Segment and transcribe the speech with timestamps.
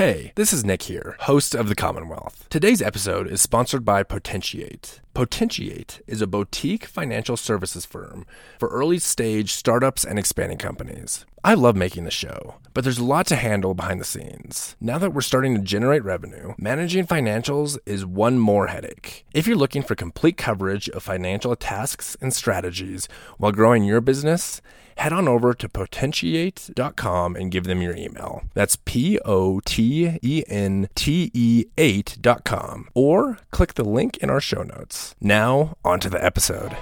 [0.00, 2.46] Hey, this is Nick here, host of The Commonwealth.
[2.48, 5.02] Today's episode is sponsored by Potentiate.
[5.12, 8.24] Potentiate is a boutique financial services firm
[8.58, 11.26] for early stage startups and expanding companies.
[11.44, 14.74] I love making the show, but there's a lot to handle behind the scenes.
[14.80, 19.26] Now that we're starting to generate revenue, managing financials is one more headache.
[19.34, 23.06] If you're looking for complete coverage of financial tasks and strategies
[23.36, 24.62] while growing your business,
[25.00, 28.42] head on over to potentiate.com and give them your email.
[28.52, 32.88] That's P O T E N T E 8.com.
[32.94, 35.14] Or click the link in our show notes.
[35.18, 36.76] Now, on to the episode.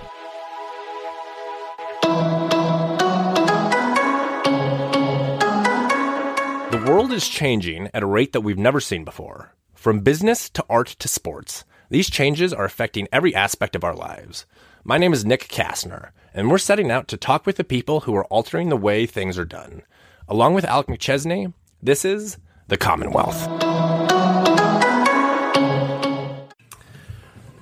[6.73, 9.55] The world is changing at a rate that we've never seen before.
[9.75, 14.45] From business to art to sports, these changes are affecting every aspect of our lives.
[14.83, 18.15] My name is Nick Castner, and we're setting out to talk with the people who
[18.15, 19.83] are altering the way things are done.
[20.29, 24.08] Along with Alec McChesney, this is The Commonwealth.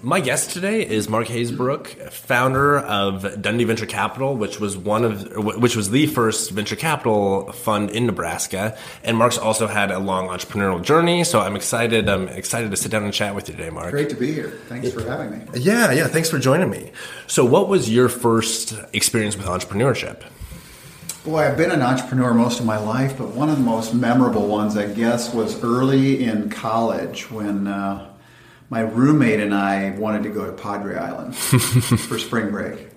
[0.02, 5.34] My guest today is Mark Hasebroock, founder of Dundee Venture Capital, which was one of
[5.56, 8.76] which was the first venture capital fund in Nebraska.
[9.02, 12.10] And Mark's also had a long entrepreneurial journey, so I'm excited.
[12.10, 13.90] I'm excited to sit down and chat with you today, Mark.
[13.90, 14.60] Great to be here.
[14.68, 15.44] Thanks for having me.
[15.54, 16.08] Yeah, yeah.
[16.08, 16.92] Thanks for joining me.
[17.26, 20.22] So, what was your first experience with entrepreneurship?
[21.24, 24.46] Boy, I've been an entrepreneur most of my life, but one of the most memorable
[24.46, 27.66] ones, I guess, was early in college when.
[27.66, 28.12] Uh,
[28.70, 32.88] my roommate and I wanted to go to Padre Island for spring break,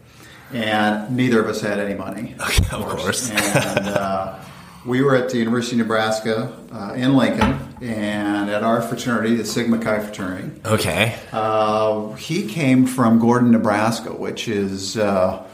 [0.54, 2.36] and neither of us had any money.
[2.42, 3.30] Okay, of course.
[3.30, 4.40] and uh,
[4.86, 9.46] we were at the University of Nebraska uh, in Lincoln, and at our fraternity, the
[9.46, 10.60] Sigma Chi fraternity.
[10.66, 11.18] Okay.
[11.32, 15.46] Uh, he came from Gordon, Nebraska, which is uh,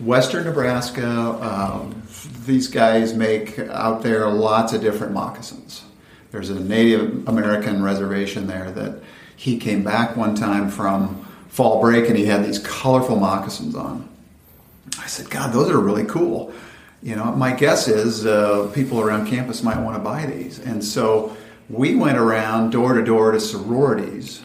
[0.00, 1.06] western Nebraska.
[1.06, 2.02] Um,
[2.46, 5.84] these guys make out there lots of different moccasins.
[6.30, 9.02] There's a Native American reservation there that
[9.38, 14.08] he came back one time from fall break and he had these colorful moccasins on.
[14.98, 16.52] I said, God, those are really cool.
[17.04, 20.58] You know, my guess is uh, people around campus might want to buy these.
[20.58, 21.36] And so
[21.70, 24.42] we went around door to door to sororities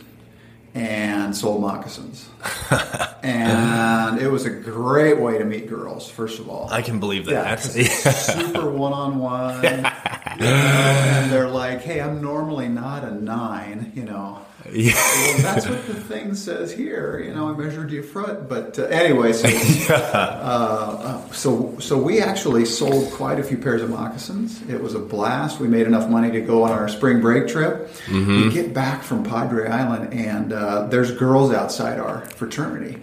[0.76, 2.30] and sold moccasins.
[3.24, 6.70] and it was a great way to meet girls, first of all.
[6.70, 7.66] I can believe that.
[7.76, 9.66] Yeah, super one on one.
[9.66, 14.46] And they're like, hey, I'm normally not a nine, you know.
[14.74, 14.94] Yeah.
[14.94, 17.20] Well, that's what the thing says here.
[17.20, 19.48] You know, I measured your foot, but uh, anyway, so,
[19.94, 19.96] yeah.
[19.96, 24.62] uh, uh, so so we actually sold quite a few pairs of moccasins.
[24.70, 25.60] It was a blast.
[25.60, 27.90] We made enough money to go on our spring break trip.
[28.06, 28.48] Mm-hmm.
[28.48, 33.02] We get back from Padre Island, and uh, there's girls outside our fraternity,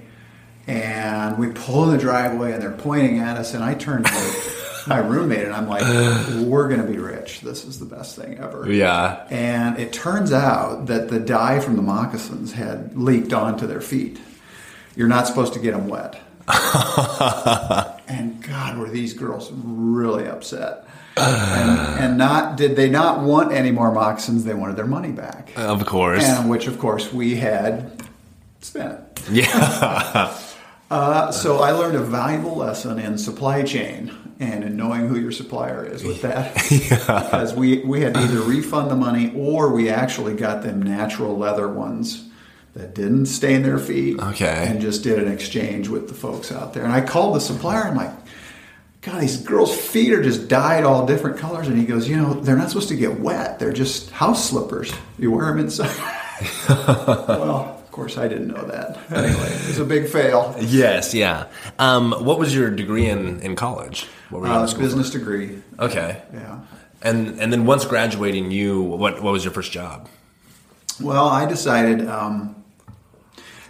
[0.67, 4.60] and we pull in the driveway, and they're pointing at us, and I turn to
[4.87, 5.83] my roommate, and I'm like,
[6.47, 7.41] we're going to be rich.
[7.41, 8.71] This is the best thing ever.
[8.71, 9.27] Yeah.
[9.31, 14.19] And it turns out that the dye from the moccasins had leaked onto their feet.
[14.97, 16.21] You're not supposed to get them wet.
[18.09, 20.87] and God, were these girls really upset.
[21.17, 24.45] and, and, not did they not want any more moccasins?
[24.45, 25.53] They wanted their money back.
[25.57, 26.25] Of course.
[26.25, 28.03] And which, of course, we had
[28.61, 29.01] spent.
[29.31, 30.37] Yeah.
[30.91, 35.33] uh, so I learned a valuable lesson in supply chain and in knowing who your
[35.33, 36.71] supplier is with that.
[36.71, 36.97] yeah.
[37.23, 41.37] Because we, we had to either refund the money or we actually got them natural
[41.37, 42.29] leather ones
[42.75, 44.19] that didn't stain their feet.
[44.19, 44.67] Okay.
[44.69, 46.85] And just did an exchange with the folks out there.
[46.85, 47.83] And I called the supplier.
[47.83, 48.17] And I'm like,
[49.03, 51.69] God, these girls' feet are just dyed all different colors.
[51.69, 53.59] And he goes, You know, they're not supposed to get wet.
[53.59, 54.93] They're just house slippers.
[55.19, 55.97] You wear them inside.
[56.69, 59.01] well, of course, I didn't know that.
[59.11, 60.55] Anyway, it was a big fail.
[60.61, 61.49] Yes, yeah.
[61.81, 64.07] Um, what was your degree in, in college?
[64.29, 65.19] What were you uh, business for?
[65.19, 65.61] degree.
[65.77, 66.23] Okay.
[66.33, 66.61] Yeah.
[67.03, 70.09] And and then once graduating, you what what was your first job?
[71.01, 72.07] Well, I decided.
[72.07, 72.55] Um,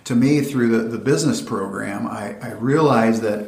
[0.04, 3.47] to me, through the, the business program, I, I realized that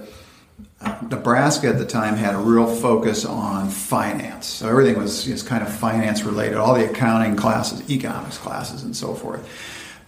[0.80, 4.46] uh, Nebraska at the time had a real focus on finance.
[4.46, 8.96] So everything was just kind of finance related, all the accounting classes, economics classes, and
[8.96, 9.42] so forth.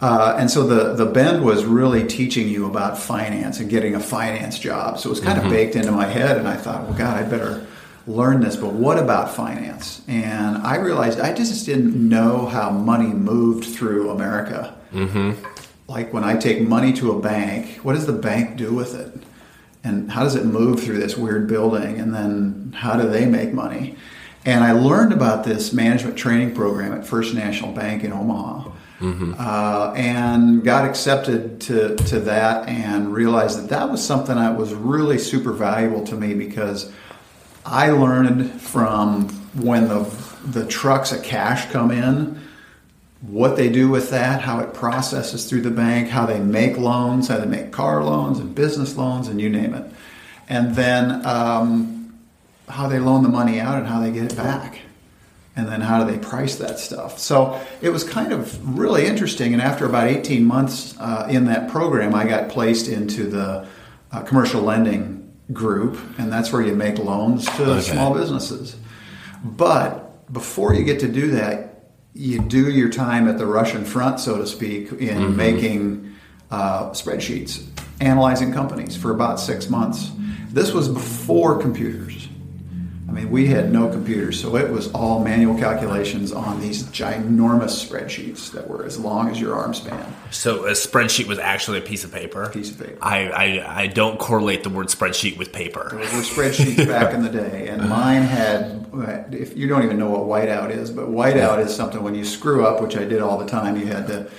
[0.01, 3.99] Uh, and so the, the bend was really teaching you about finance and getting a
[3.99, 4.99] finance job.
[4.99, 5.47] So it was kind mm-hmm.
[5.47, 7.65] of baked into my head, and I thought, well, God, I better
[8.07, 8.55] learn this.
[8.55, 10.01] But what about finance?
[10.07, 14.75] And I realized I just didn't know how money moved through America.
[14.91, 15.43] Mm-hmm.
[15.87, 19.23] Like when I take money to a bank, what does the bank do with it?
[19.83, 21.99] And how does it move through this weird building?
[21.99, 23.95] And then how do they make money?
[24.43, 29.33] And I learned about this management training program at First National Bank in Omaha Mm-hmm.
[29.37, 34.73] Uh, and got accepted to, to that and realized that that was something that was
[34.73, 36.93] really super valuable to me because
[37.65, 40.03] I learned from when the
[40.45, 42.39] the trucks of cash come in,
[43.21, 47.27] what they do with that, how it processes through the bank, how they make loans,
[47.27, 49.91] how they make car loans and business loans, and you name it,
[50.47, 52.15] and then um,
[52.69, 54.79] how they loan the money out and how they get it back
[55.55, 57.17] and then how do they price that stuff?
[57.19, 59.53] So it was kind of really interesting.
[59.53, 63.67] And after about 18 months uh, in that program, I got placed into the
[64.11, 67.81] uh, commercial lending group, and that's where you make loans to okay.
[67.81, 68.75] small businesses.
[69.43, 74.19] But before you get to do that, you do your time at the Russian front,
[74.19, 75.35] so to speak, in mm-hmm.
[75.35, 76.15] making
[76.49, 77.65] uh, spreadsheets,
[77.99, 80.11] analyzing companies for about six months.
[80.49, 82.24] This was before computers.
[83.07, 87.87] I mean, we had no computers, so it was all manual calculations on these ginormous
[87.87, 90.15] spreadsheets that were as long as your arm span.
[90.31, 92.49] So a spreadsheet was actually a piece of paper.
[92.49, 92.97] Piece of paper.
[93.01, 95.89] I, I, I don't correlate the word spreadsheet with paper.
[95.91, 98.81] Those were spreadsheets back in the day, and mine had.
[99.31, 102.65] If you don't even know what whiteout is, but whiteout is something when you screw
[102.65, 103.77] up, which I did all the time.
[103.77, 104.31] You had to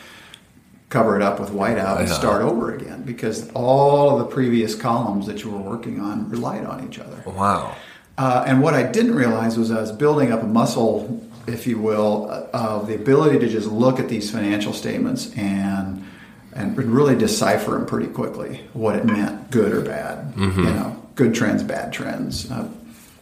[0.89, 5.27] cover it up with whiteout and start over again because all of the previous columns
[5.27, 7.23] that you were working on relied on each other.
[7.27, 7.77] Wow.
[8.19, 11.79] Uh, and what I didn't realize was I was building up a muscle, if you
[11.79, 16.05] will, of the ability to just look at these financial statements and
[16.53, 20.35] and really decipher them pretty quickly what it meant, good or bad.
[20.35, 20.61] Mm-hmm.
[20.61, 22.51] You know, good trends, bad trends.
[22.51, 22.67] Uh,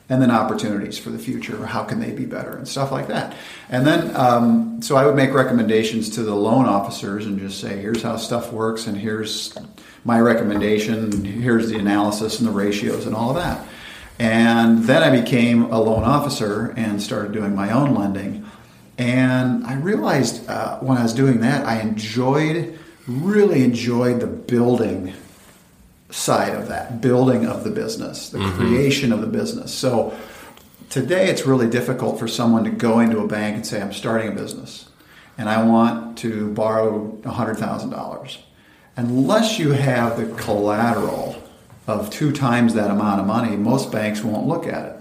[0.08, 1.66] and then opportunities for the future.
[1.66, 3.34] How can they be better and stuff like that.
[3.70, 7.80] And then, um, so I would make recommendations to the loan officers and just say,
[7.80, 9.56] here's how stuff works, and here's
[10.04, 13.66] my recommendation, here's the analysis and the ratios and all of that.
[14.18, 18.46] And then I became a loan officer and started doing my own lending.
[18.96, 22.78] And I realized uh, when I was doing that, I enjoyed,
[23.08, 25.14] really enjoyed the building
[26.10, 28.56] side of that, building of the business, the mm-hmm.
[28.56, 29.74] creation of the business.
[29.74, 30.16] So
[30.90, 34.28] today it's really difficult for someone to go into a bank and say, I'm starting
[34.28, 34.88] a business
[35.36, 38.38] and I want to borrow $100,000.
[38.96, 41.42] Unless you have the collateral
[41.86, 44.96] of two times that amount of money, most banks won't look at it.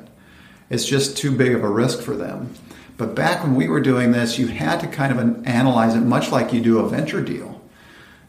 [0.69, 2.53] It's just too big of a risk for them.
[2.97, 6.31] But back when we were doing this, you had to kind of analyze it much
[6.31, 7.61] like you do a venture deal.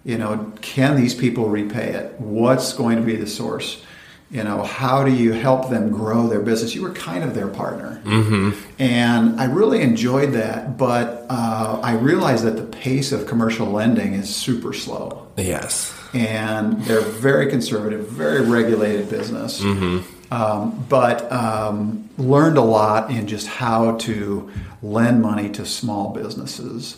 [0.04, 2.20] You know, can these people repay it?
[2.20, 3.82] What's going to be the source?
[4.30, 6.74] You know, how do you help them grow their business?
[6.74, 8.00] You were kind of their partner.
[8.04, 8.58] Mm-hmm.
[8.78, 14.14] And I really enjoyed that, but uh, I realized that the pace of commercial lending
[14.14, 15.28] is super slow.
[15.36, 19.60] Yes and they're very conservative, very regulated business.
[19.60, 20.32] Mm-hmm.
[20.32, 24.50] Um, but um, learned a lot in just how to
[24.82, 26.96] lend money to small businesses,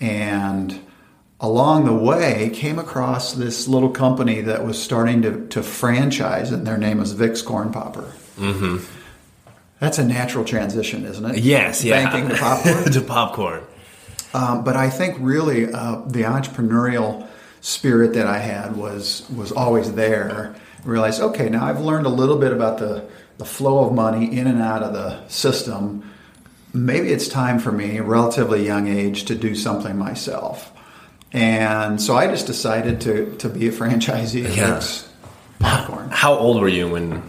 [0.00, 0.78] and
[1.40, 6.66] along the way came across this little company that was starting to, to franchise, and
[6.66, 8.12] their name was Vic's Corn Popper.
[8.36, 8.84] Mm-hmm.
[9.80, 11.38] That's a natural transition, isn't it?
[11.38, 12.04] Yes, yeah.
[12.04, 12.84] Banking to popcorn.
[12.92, 13.62] to popcorn.
[14.32, 17.28] Um, but I think really uh, the entrepreneurial
[17.66, 20.54] spirit that I had was was always there.
[20.84, 23.04] I realized, okay, now I've learned a little bit about the
[23.38, 26.08] the flow of money in and out of the system.
[26.72, 30.72] Maybe it's time for me, relatively young age, to do something myself.
[31.32, 35.08] And so I just decided to to be a franchisee Yes.
[35.58, 36.10] Popcorn.
[36.10, 37.22] How old were you when?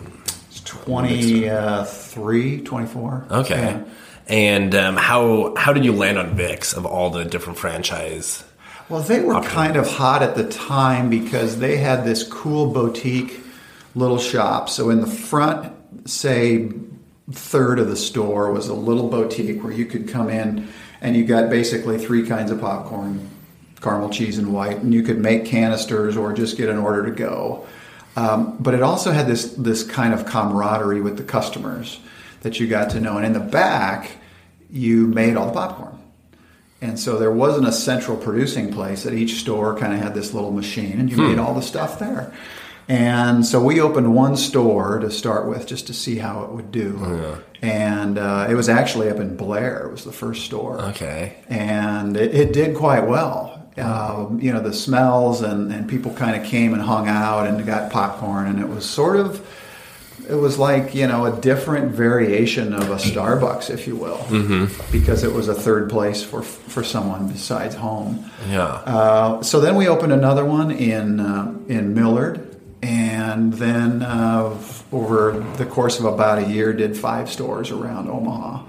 [0.66, 3.26] 23, 24.
[3.32, 3.56] Okay.
[3.56, 3.84] Yeah.
[4.28, 8.44] And um, how how did you land on Vic's of all the different franchise
[8.90, 13.42] well, they were kind of hot at the time because they had this cool boutique
[13.96, 14.70] little shop.
[14.70, 15.74] So in the front,
[16.10, 16.72] say,
[17.32, 20.70] third of the store was a little boutique where you could come in
[21.02, 23.30] and you got basically three kinds of popcorn
[23.82, 27.12] caramel cheese and white and you could make canisters or just get an order to
[27.12, 27.68] go.
[28.16, 32.00] Um, but it also had this this kind of camaraderie with the customers
[32.42, 33.18] that you got to know.
[33.18, 34.12] And in the back
[34.72, 35.97] you made all the popcorn
[36.82, 40.34] and so there wasn't a central producing place at each store kind of had this
[40.34, 41.30] little machine and you hmm.
[41.30, 42.34] made all the stuff there.
[42.90, 46.72] And so we opened one store to start with just to see how it would
[46.72, 46.98] do.
[47.02, 47.16] Oh,
[47.62, 47.70] yeah.
[47.70, 50.80] and uh, it was actually up in blair it was the first store.
[50.80, 51.38] Okay.
[51.50, 53.54] And it, it did quite well.
[53.78, 57.64] Um, you know the smells and, and people kind of came and hung out and
[57.64, 59.46] got popcorn and it was sort of
[60.30, 64.92] it was like you know a different variation of a Starbucks, if you will, mm-hmm.
[64.92, 68.30] because it was a third place for for someone besides home.
[68.50, 68.66] Yeah.
[68.66, 74.58] Uh, so then we opened another one in uh, in Millard, and then uh,
[74.92, 78.66] over the course of about a year, did five stores around Omaha,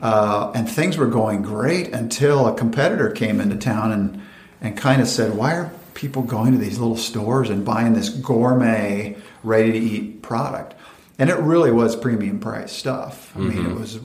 [0.00, 4.22] uh, and things were going great until a competitor came into town and
[4.60, 8.10] and kind of said, "Why are people going to these little stores and buying this
[8.10, 10.73] gourmet, ready to eat product?"
[11.18, 13.32] And it really was premium price stuff.
[13.36, 13.98] I mean, it was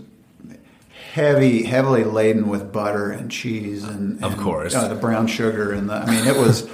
[1.14, 4.76] heavy, heavily laden with butter and cheese and, Of and, course.
[4.76, 5.96] uh, the brown sugar and the.
[5.96, 6.68] I mean, it was,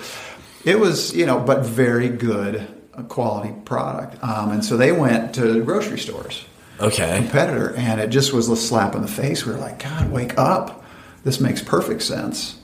[0.65, 2.67] it was you know, but very good
[3.07, 4.21] quality product.
[4.23, 6.45] Um, and so they went to grocery stores
[6.79, 7.17] Okay.
[7.17, 9.45] competitor, and it just was a slap in the face.
[9.45, 10.83] We were like, God, wake up!
[11.23, 12.57] This makes perfect sense.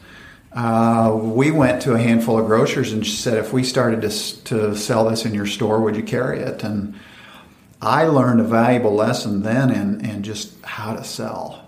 [0.53, 4.75] Uh, we went to a handful of grocers and said, if we started to, to
[4.75, 6.61] sell this in your store, would you carry it?
[6.63, 6.93] And
[7.81, 11.67] I learned a valuable lesson then in, in just how to sell,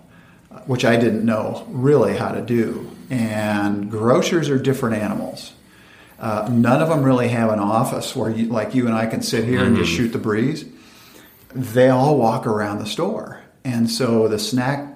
[0.66, 2.90] which I didn't know really how to do.
[3.10, 5.52] And grocers are different animals.
[6.18, 9.20] Uh, none of them really have an office where, you, like you and I, can
[9.20, 10.64] sit here and just shoot the breeze
[11.54, 13.40] they all walk around the store.
[13.64, 14.90] And so the snack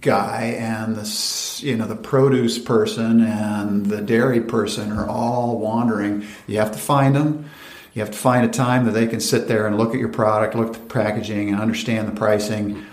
[0.00, 6.24] guy and the you know the produce person and the dairy person are all wandering.
[6.46, 7.50] You have to find them.
[7.96, 10.10] You have to find a time that they can sit there and look at your
[10.10, 12.84] product, look at the packaging, and understand the pricing,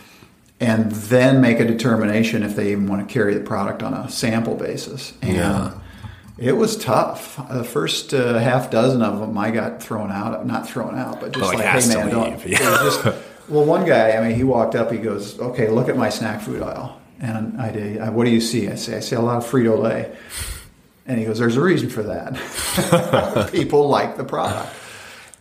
[0.61, 4.07] and then make a determination if they even want to carry the product on a
[4.09, 5.11] sample basis.
[5.21, 5.71] And Yeah.
[6.37, 7.35] it was tough.
[7.51, 10.47] The first uh, half dozen of them, I got thrown out.
[10.47, 12.33] Not thrown out, but just Like, like, hey man, don't.
[12.35, 12.43] was
[13.03, 13.17] just,
[13.49, 14.89] well, one guy, I mean, he walked up.
[14.89, 17.99] He goes, "Okay, look at my snack food aisle." And I did.
[17.99, 18.69] I, what do you see?
[18.69, 20.15] I say, "I see a lot of Frito Lay."
[21.05, 23.49] And he goes, "There's a reason for that.
[23.51, 24.73] People like the product."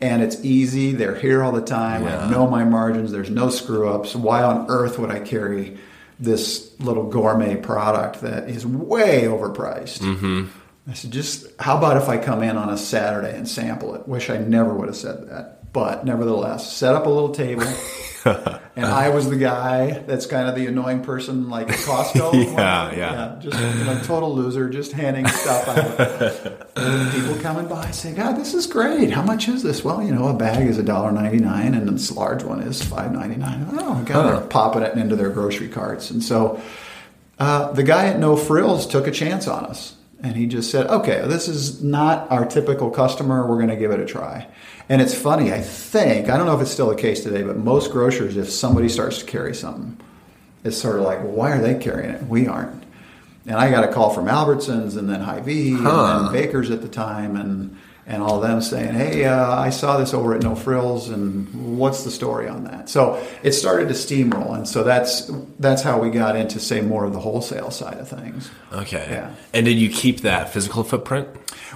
[0.03, 0.93] And it's easy.
[0.93, 2.03] They're here all the time.
[2.05, 2.27] Yeah.
[2.27, 3.13] I know my margins.
[3.13, 4.15] There's no screw ups.
[4.17, 5.79] Why on earth would I carry
[6.19, 10.01] this little gourmet product that is way overpriced?
[10.01, 10.47] Mm-hmm.
[10.89, 14.09] I said, just how about if I come in on a Saturday and sample it?
[14.09, 15.73] Wish I never would have said that.
[15.73, 17.65] But nevertheless, set up a little table.
[18.75, 22.33] and I was the guy that's kind of the annoying person like at Costco.
[22.53, 23.37] Yeah, yeah.
[23.41, 26.69] Just you know, total loser, just handing stuff out.
[26.77, 29.11] And people coming by saying, God, this is great.
[29.11, 29.85] How much is this?
[29.85, 33.69] Well, you know, a bag is $1.99 and this large one is $5.99.
[33.75, 36.11] Oh, God, they're popping it into their grocery carts.
[36.11, 36.61] And so
[37.39, 39.97] uh, the guy at No Frills took a chance on us.
[40.23, 43.47] And he just said, okay, this is not our typical customer.
[43.47, 44.47] We're going to give it a try.
[44.89, 47.57] And it's funny, I think, I don't know if it's still the case today, but
[47.57, 49.97] most grocers, if somebody starts to carry something,
[50.65, 52.23] it's sort of like, why are they carrying it?
[52.27, 52.85] We aren't.
[53.47, 56.17] And I got a call from Albertsons and then Hy-Vee Huh.
[56.19, 57.77] and then Baker's at the time and,
[58.07, 61.79] and all of them saying, hey, uh, I saw this over at No Frills and
[61.79, 62.89] what's the story on that?
[62.89, 64.57] So it started to steamroll.
[64.57, 68.09] And so that's, that's how we got into, say, more of the wholesale side of
[68.09, 68.51] things.
[68.73, 69.07] Okay.
[69.09, 69.35] Yeah.
[69.53, 71.29] And did you keep that physical footprint?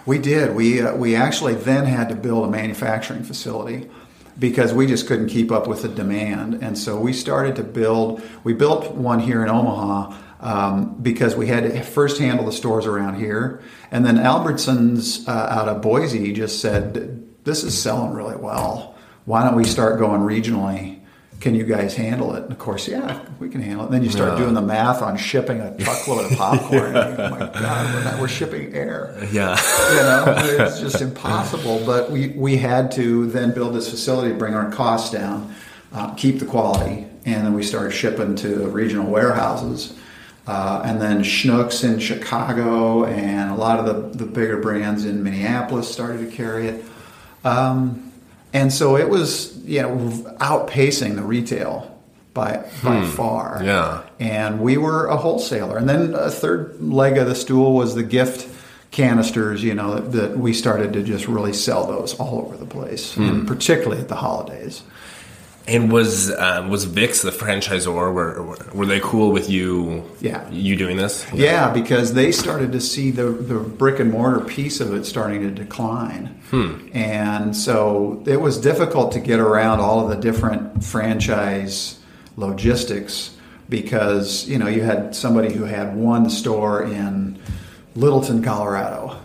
[0.05, 0.55] We did.
[0.55, 3.91] We uh, we actually then had to build a manufacturing facility
[4.39, 8.23] because we just couldn't keep up with the demand, and so we started to build.
[8.45, 12.87] We built one here in Omaha um, because we had to first handle the stores
[12.87, 13.61] around here,
[13.91, 18.95] and then Albertsons uh, out of Boise just said, "This is selling really well.
[19.25, 21.01] Why don't we start going regionally?"
[21.39, 22.45] Can you guys handle it?
[22.45, 23.87] And of course, yeah, we can handle it.
[23.89, 24.39] And then you start Yeah.
[24.39, 26.95] doing the math on shipping a truckload of popcorn.
[26.95, 29.55] go, oh my God, we're, not, we're shipping air Yeah.
[29.91, 30.25] you know
[30.65, 35.11] it's just impossible but we, we had to then build this facility bring our costs
[35.13, 35.55] down
[35.93, 39.93] uh, keep the quality and then we started shipping to regional warehouses
[40.47, 45.23] uh, and then Schnucks in Chicago and a lot of the, the bigger brands in
[45.23, 46.85] Minneapolis started to carry it
[47.45, 48.13] um,
[48.53, 49.97] and so it was you know
[50.41, 51.93] outpacing the retail
[52.35, 54.03] by by far Yeah.
[54.21, 55.79] and we were a wholesaler.
[55.79, 58.47] And then a third leg of the stool was the gift
[58.91, 62.67] canisters, you know, that, that we started to just really sell those all over the
[62.67, 64.83] place, and particularly at the holidays.
[65.69, 67.93] And was um, was Vic's the franchisor?
[67.93, 68.43] Were
[68.73, 70.09] were they cool with you?
[70.21, 70.49] Yeah.
[70.51, 71.27] You doing this?
[71.33, 75.43] Yeah, because they started to see the, the brick and mortar piece of it starting
[75.43, 76.41] to decline.
[76.95, 81.99] And so it was difficult to get around all of the different franchise
[82.37, 83.37] logistics
[83.69, 87.39] because, you know, you had somebody who had one store in
[87.97, 89.19] Littleton, Colorado,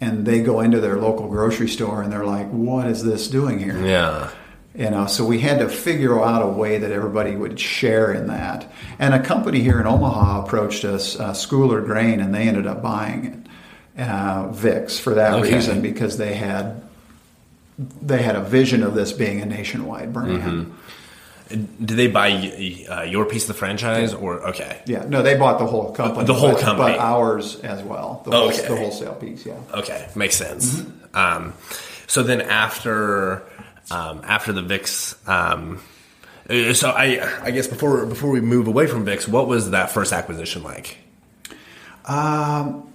[0.00, 3.58] and they go into their local grocery store and they're like, what is this doing
[3.58, 3.82] here?
[3.84, 4.30] Yeah.
[4.74, 8.28] You know, so we had to figure out a way that everybody would share in
[8.28, 8.70] that.
[9.00, 12.80] And a company here in Omaha approached us, uh, Scoular Grain, and they ended up
[12.80, 13.48] buying
[13.96, 15.54] it, uh, Vic's, for that Okay.
[15.54, 16.82] reason because they had
[18.02, 20.42] they had a vision of this being a nationwide brand.
[20.42, 21.84] Mm-hmm.
[21.84, 22.30] Did they buy
[22.88, 24.82] uh, your piece of the franchise or okay?
[24.86, 26.92] Yeah, no, they bought the whole company, The whole but, company.
[26.92, 28.22] but ours as well.
[28.24, 28.68] The, whole, Okay.
[28.68, 29.54] the wholesale piece, yeah.
[29.74, 30.76] Okay, makes sense.
[30.76, 31.16] Mm-hmm.
[31.16, 31.54] Um,
[32.06, 33.42] so then after
[33.90, 35.80] um, after the Vic's, um,
[36.48, 39.90] uh, so I I guess before before we move away from Vic's, what was that
[39.90, 40.98] first acquisition like?
[42.06, 42.86] Um,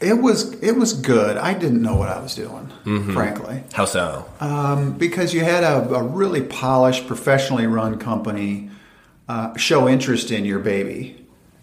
[0.00, 1.36] It was it was good.
[1.36, 2.70] I didn't know what I was doing,
[3.12, 4.24] frankly, How so?
[4.40, 8.70] um, because you had a, a really polished, professionally run company
[9.28, 11.16] uh, show interest in your baby,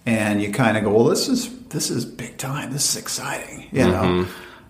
[0.06, 2.72] and you kind of go, "Well, this is this is big time.
[2.72, 4.28] This is exciting," you know,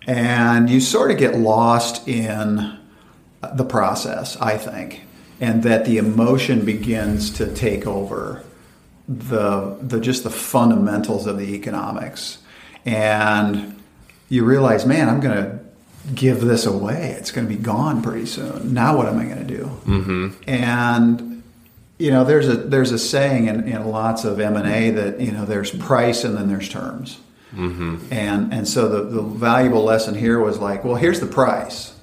[0.08, 2.78] and you sort of get lost in
[3.54, 4.38] the process.
[4.38, 5.04] I think,
[5.40, 8.44] and that the emotion begins to take over
[9.08, 12.40] the the just the fundamentals of the economics
[12.86, 13.82] and
[14.28, 15.60] you realize man i'm going to
[16.14, 19.48] give this away it's going to be gone pretty soon now what am i going
[19.48, 20.30] to do mm-hmm.
[20.46, 21.42] and
[21.98, 25.46] you know there's a there's a saying in, in lots of m&a that you know
[25.46, 27.18] there's price and then there's terms
[27.54, 27.98] mm-hmm.
[28.12, 31.97] and and so the, the valuable lesson here was like well here's the price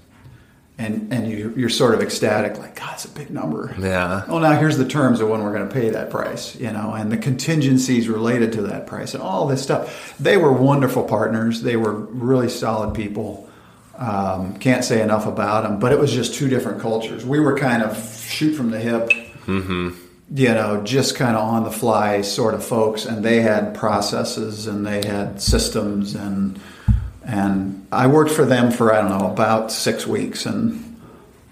[0.76, 3.74] and and you, you're sort of ecstatic, like God, it's a big number.
[3.78, 4.24] Yeah.
[4.26, 6.92] Oh, now here's the terms of when we're going to pay that price, you know,
[6.94, 10.16] and the contingencies related to that price, and all this stuff.
[10.18, 11.62] They were wonderful partners.
[11.62, 13.48] They were really solid people.
[13.96, 15.78] Um, can't say enough about them.
[15.78, 17.24] But it was just two different cultures.
[17.24, 19.10] We were kind of shoot from the hip.
[20.34, 24.66] You know, just kind of on the fly sort of folks, and they had processes
[24.66, 26.58] and they had systems and
[27.26, 30.46] and I worked for them for, I don't know, about six weeks.
[30.46, 31.00] And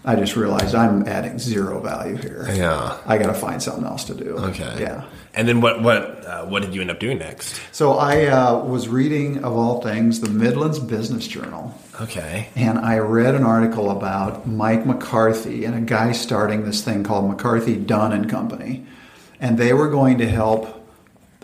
[0.05, 2.49] I just realized I'm adding zero value here.
[2.52, 2.99] Yeah.
[3.07, 4.37] I got to find something else to do.
[4.37, 4.81] Okay.
[4.81, 5.05] Yeah.
[5.35, 7.59] And then what what uh, what did you end up doing next?
[7.73, 11.75] So I uh, was reading, of all things, the Midlands Business Journal.
[12.00, 12.49] Okay.
[12.55, 17.31] And I read an article about Mike McCarthy and a guy starting this thing called
[17.31, 18.85] McCarthy Dunn and Company.
[19.41, 20.87] And they were going to help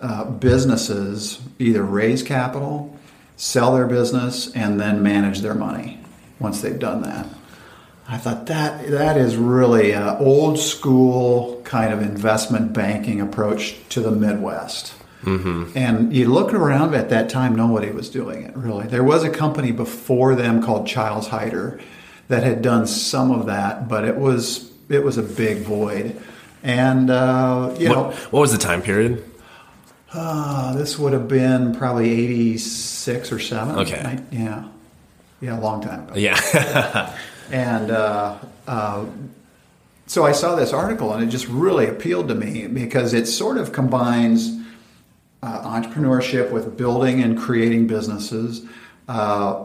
[0.03, 2.97] uh, businesses either raise capital,
[3.39, 5.99] sell their business, and then manage their money
[6.39, 7.27] once they've done that.
[8.07, 14.01] I thought that that is really an old school kind of investment banking approach to
[14.01, 14.95] the Midwest.
[15.23, 15.77] Mm-hmm.
[15.77, 18.87] And you look around at that time, nobody was doing it really.
[18.87, 21.81] There was a company before them called Childs Hyder
[22.29, 26.19] that had done some of that, but it was it was a big void.
[26.63, 29.23] And uh, you What, know, what was the time period?
[30.15, 33.77] Uh, this would have been probably eighty six or seven.
[33.81, 34.01] Okay.
[34.01, 34.69] I- yeah,
[35.41, 36.15] yeah, a long time ago.
[36.17, 37.15] Yeah.
[37.51, 39.07] And uh, uh,
[40.07, 43.57] so I saw this article, and it just really appealed to me because it sort
[43.57, 44.55] of combines
[45.43, 48.67] uh, entrepreneurship with building and creating businesses,
[49.09, 49.65] uh,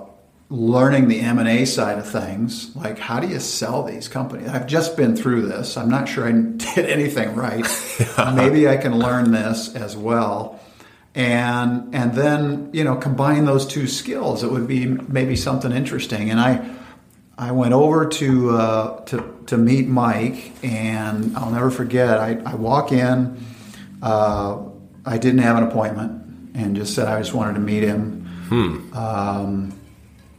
[0.49, 4.49] learning the M and A side of things, like how do you sell these companies?
[4.49, 5.77] I've just been through this.
[5.77, 6.31] I'm not sure I
[6.75, 7.65] did anything right.
[8.35, 10.59] Maybe I can learn this as well.
[11.15, 16.31] And and then you know combine those two skills, it would be maybe something interesting.
[16.31, 16.67] And I
[17.37, 22.17] I went over to uh, to to meet Mike, and I'll never forget.
[22.17, 23.37] I, I walk in.
[24.01, 24.63] Uh,
[25.05, 28.27] I didn't have an appointment, and just said I just wanted to meet him.
[28.93, 29.73] Um,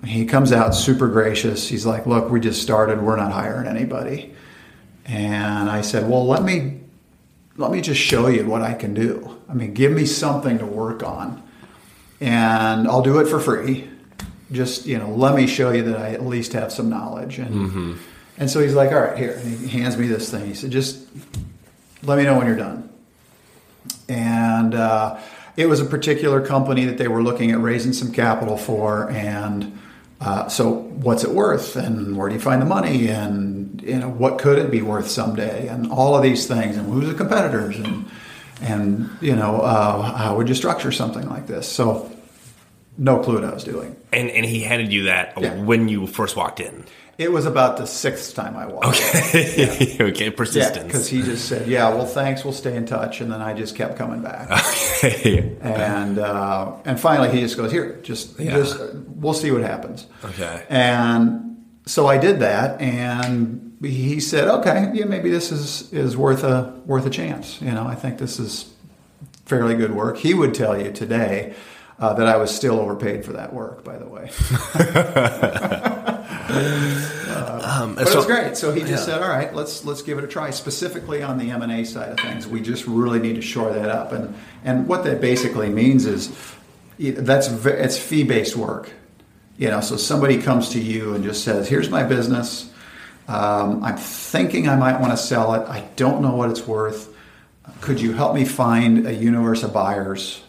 [0.05, 1.69] he comes out super gracious.
[1.69, 3.01] He's like, "Look, we just started.
[3.01, 4.35] We're not hiring anybody."
[5.07, 6.81] And I said, "Well, let me
[7.57, 9.39] let me just show you what I can do.
[9.49, 11.43] I mean, give me something to work on,
[12.21, 13.89] and I'll do it for free.
[14.53, 17.99] Just you know, let me show you that I at least have some knowledge." And
[18.39, 20.47] and so he's like, "All right, here." And he hands me this thing.
[20.47, 20.99] He said, "Just
[22.03, 22.91] let me know when you're done."
[24.09, 25.19] And uh,
[25.57, 29.79] it was a particular company that they were looking at raising some capital for, and
[30.21, 34.09] uh, so what's it worth, and where do you find the money, and you know
[34.09, 37.77] what could it be worth someday, and all of these things, and who's the competitors,
[37.79, 38.07] and
[38.61, 41.69] and you know uh, how would you structure something like this?
[41.69, 42.14] So
[42.97, 43.97] no clue what I was doing.
[44.13, 45.55] and and he handed you that Yeah.
[45.63, 46.85] when you first walked in.
[47.17, 48.87] It was about the sixth time I walked.
[48.87, 49.97] Okay.
[50.01, 50.25] okay.
[50.25, 50.85] Yeah, Persistence.
[50.85, 52.43] because he just said, "Yeah, well, thanks.
[52.43, 54.51] We'll stay in touch," and then I just kept coming back.
[55.05, 55.57] okay.
[55.61, 58.55] and uh, and finally he just goes here just Yeah.
[58.57, 60.65] just we'll see what happens Okay.
[60.69, 66.43] and so I did that and he said okay yeah maybe this is is worth
[66.43, 68.73] a worth a chance you know I think this is
[69.47, 71.55] fairly good work he would tell you today
[71.99, 74.31] uh, that I was still overpaid for that work by the way
[77.65, 78.57] Um, but so- it was great.
[78.57, 81.51] So he just said, "All right, let's let's give it a try." Specifically on the
[81.51, 84.13] M and A side of things, we just really need to shore that up.
[84.13, 86.31] And and what that basically means is
[86.99, 88.93] that's it's fee based work.
[89.57, 92.71] You know, so somebody comes to you and just says, "Here's my business.
[93.27, 95.67] Um, I'm thinking I might want to sell it.
[95.69, 97.09] I don't know what it's worth.
[97.81, 100.43] Could you help me find a universe of buyers?"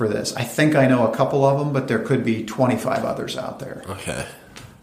[0.00, 3.04] For this, I think I know a couple of them, but there could be 25
[3.04, 3.82] others out there.
[3.86, 4.24] Okay.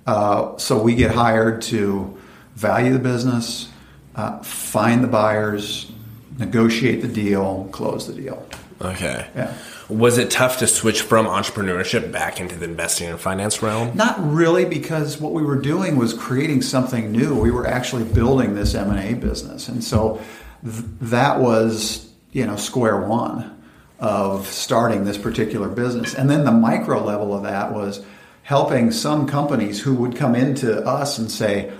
[0.05, 2.15] Uh, so we get hired to
[2.53, 3.67] value the business,
[4.13, 5.91] uh, find the buyers,
[6.37, 8.47] negotiate the deal, close the deal.
[8.79, 9.25] Okay.
[9.35, 9.57] Yeah.
[9.89, 13.97] Was it tough to switch from entrepreneurship back into the investing and finance realm?
[13.97, 17.33] Not really, because what we were doing was creating something new.
[17.33, 20.21] We were actually building this M and A business, and so
[20.63, 23.56] th- that was you know square one
[23.99, 26.13] of starting this particular business.
[26.13, 28.05] And then the micro level of that was
[28.43, 31.71] helping some companies who would come into us and say,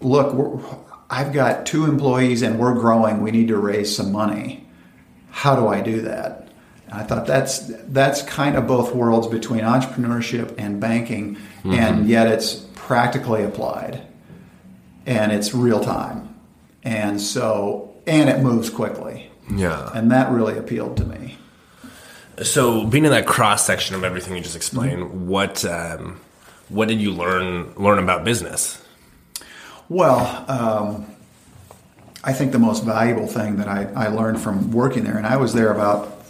[0.00, 0.58] "Look, we're,
[1.10, 3.20] I've got two employees and we're growing.
[3.20, 4.66] We need to raise some money.
[5.30, 6.48] How do I do that?"
[6.86, 11.72] And I thought that's that's kind of both worlds between entrepreneurship and banking, mm-hmm.
[11.72, 14.02] and yet it's practically applied,
[15.06, 16.34] and it's real time,
[16.82, 19.30] and so and it moves quickly.
[19.50, 21.23] Yeah, and that really appealed to me.
[22.42, 25.28] So, being in that cross section of everything you just explained, mm-hmm.
[25.28, 26.20] what um,
[26.68, 28.82] what did you learn learn about business?
[29.88, 30.44] Well.
[30.48, 31.06] Um,
[32.26, 35.36] I think the most valuable thing that I, I learned from working there, and I
[35.36, 36.24] was there about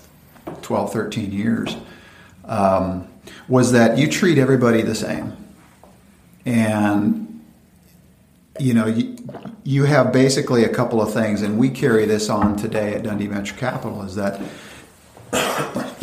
[0.62, 1.77] 12, 13 years,
[2.47, 3.07] um,
[3.47, 5.37] was that you treat everybody the same.
[6.45, 7.45] And,
[8.59, 9.17] you know, you,
[9.62, 13.29] you have basically a couple of things, and we carry this on today at Dundee
[13.29, 14.40] Venture Capital is that,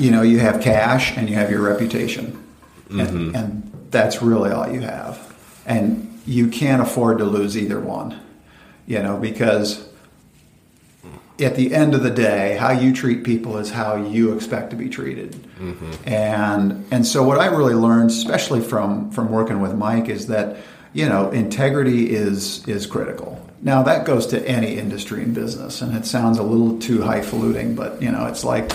[0.02, 2.44] you know, you have cash and you have your reputation.
[2.90, 3.00] Mm-hmm.
[3.00, 5.36] And, and that's really all you have.
[5.66, 8.20] And you can't afford to lose either one,
[8.88, 9.88] you know, because
[11.40, 14.76] at the end of the day, how you treat people is how you expect to
[14.76, 15.34] be treated.
[15.60, 15.92] Mm-hmm.
[16.08, 20.58] And and so what I really learned, especially from from working with Mike, is that
[20.94, 23.38] you know integrity is is critical.
[23.62, 27.76] Now that goes to any industry and business, and it sounds a little too highfalutin,
[27.76, 28.72] but you know it's like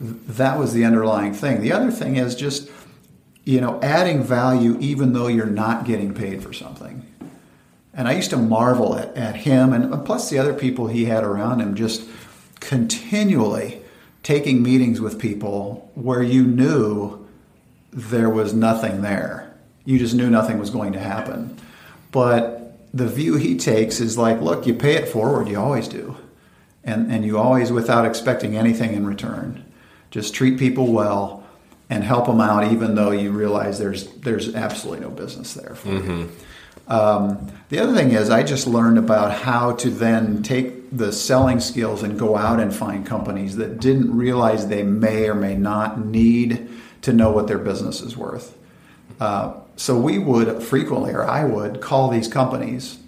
[0.00, 1.60] that was the underlying thing.
[1.60, 2.70] The other thing is just
[3.44, 7.04] you know adding value even though you're not getting paid for something.
[7.94, 11.24] And I used to marvel at, at him and plus the other people he had
[11.24, 12.08] around him just
[12.60, 13.82] continually
[14.22, 17.26] taking meetings with people where you knew
[17.92, 19.52] there was nothing there.
[19.84, 21.56] You just knew nothing was going to happen.
[22.12, 26.16] But the view he takes is like, look, you pay it forward, you always do.
[26.84, 29.64] And, and you always, without expecting anything in return,
[30.10, 31.44] just treat people well
[31.90, 35.88] and help them out, even though you realize there's, there's absolutely no business there for
[35.88, 36.20] mm-hmm.
[36.20, 36.30] you.
[36.86, 41.60] Um, the other thing is, I just learned about how to then take the selling
[41.60, 46.04] skills and go out and find companies that didn't realize they may or may not
[46.04, 46.68] need
[47.02, 48.56] to know what their business is worth.
[49.20, 52.98] Uh, so we would frequently, or I would, call these companies,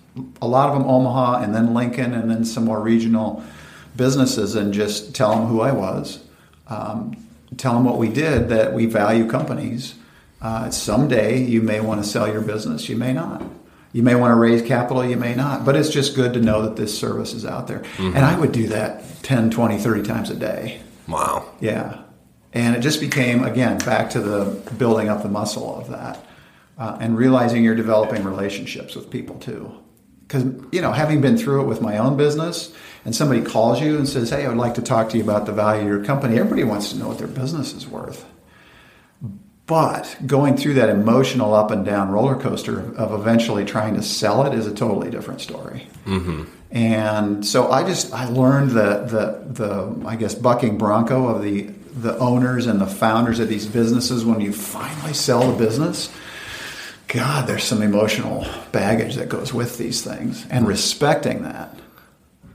[0.43, 3.43] a lot of them Omaha and then Lincoln and then some more regional
[3.97, 6.23] businesses, and just tell them who I was,
[6.71, 7.17] um,
[7.57, 9.95] tell them what we did, that we value companies.
[10.41, 13.43] Uh, someday you may want to sell your business, you may not.
[13.93, 16.63] You may want to raise capital, you may not, but it's just good to know
[16.63, 17.81] that this service is out there.
[17.81, 18.17] Mm-hmm.
[18.17, 20.81] And I would do that 10, 20, 30 times a day.
[21.09, 21.51] Wow.
[21.61, 22.03] Yeah.
[22.53, 26.25] And it just became, again, back to the building up the muscle of that
[26.79, 29.73] uh, and realizing you're developing relationships with people too.
[30.31, 32.73] Because, you know, having been through it with my own business
[33.05, 35.45] and somebody calls you and says, hey, I would like to talk to you about
[35.45, 38.25] the value of your company, everybody wants to know what their business is worth.
[39.67, 44.47] But going through that emotional up and down roller coaster of eventually trying to sell
[44.47, 45.89] it is a totally different story.
[46.07, 46.45] Mm-hmm.
[46.71, 51.63] And so I just I learned the the the I guess bucking bronco of the
[51.93, 56.09] the owners and the founders of these businesses when you finally sell the business.
[57.13, 61.77] God, there's some emotional baggage that goes with these things, and respecting that.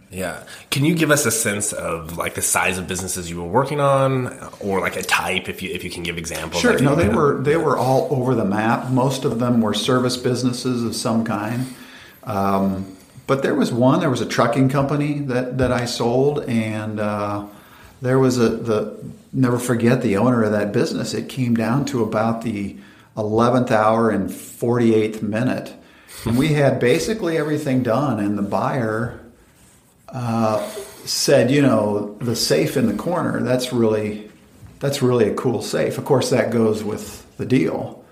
[0.10, 0.44] Yeah.
[0.72, 3.82] Can you give us a sense of like the size of businesses you were working
[3.82, 4.28] on
[4.62, 6.62] or like a type if you if you can give examples?
[6.62, 6.80] Sure.
[6.80, 8.89] No, they were they were all over the map.
[8.89, 11.68] Most of them were service businesses of some kind.
[12.24, 12.96] Um,
[13.28, 17.46] but there was one, there was a trucking company that, that I sold and uh,
[18.02, 21.13] there was a the never forget the owner of that business.
[21.13, 22.78] It came down to about the
[23.15, 25.73] 11th hour and 48th minute.
[26.25, 29.19] And we had basically everything done and the buyer
[30.10, 30.67] uh,
[31.06, 34.32] said, you know, the safe in the corner, that's really
[34.80, 35.97] that's really a cool safe.
[35.97, 38.04] Of course, that goes with the deal.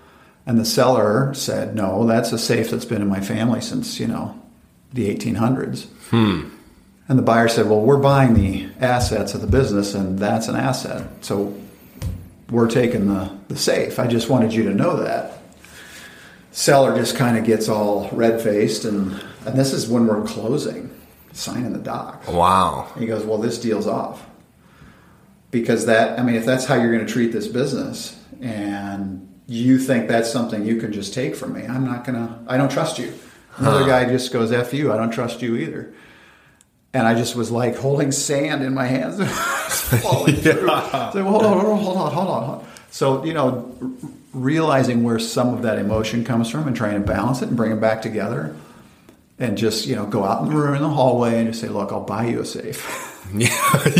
[0.46, 4.06] And the seller said, no, that's a safe that's been in my family since, you
[4.06, 4.40] know,
[4.92, 5.86] the 1800s.
[6.10, 6.50] Hmm.
[7.08, 10.56] And the buyer said, well, we're buying the assets of the business, and that's an
[10.56, 11.06] asset.
[11.24, 11.54] So
[12.54, 13.98] we're taking the, the safe.
[13.98, 15.38] I just wanted you to know that.
[16.52, 20.94] Seller just kind of gets all red faced, and, and this is when we're closing
[21.32, 22.28] signing the docs.
[22.28, 22.88] Wow.
[22.92, 24.24] And he goes, well, this deal's off.
[25.50, 29.78] Because that, I mean, if that's how you're going to treat this business and you
[29.78, 32.70] think that's something you can just take from me, I'm not going to, I don't
[32.70, 33.12] trust you.
[33.56, 33.88] Another huh.
[33.88, 35.92] guy just goes, F you, I don't trust you either.
[36.94, 39.18] And I just was like holding sand in my hands,
[40.02, 40.66] falling through.
[40.68, 42.28] So hold on, hold on, hold on, hold
[42.60, 42.66] on.
[42.90, 43.90] So you know, r-
[44.32, 47.72] realizing where some of that emotion comes from and trying to balance it and bring
[47.72, 48.54] it back together,
[49.38, 51.68] and just you know go out in the room in the hallway and just say,
[51.68, 53.48] "Look, I'll buy you a safe." Yeah,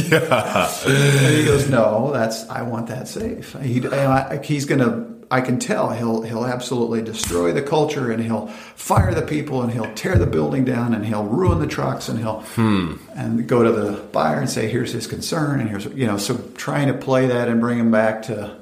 [0.07, 0.71] yeah.
[0.87, 5.14] And he goes, "No, that's I want that safe." He, I, he's gonna.
[5.31, 9.73] I can tell he'll he'll absolutely destroy the culture and he'll fire the people and
[9.73, 12.97] he'll tear the building down and he'll ruin the trucks and he'll hmm.
[13.15, 16.37] and go to the buyer and say, "Here's his concern and here's you know." So
[16.57, 18.57] trying to play that and bring him back to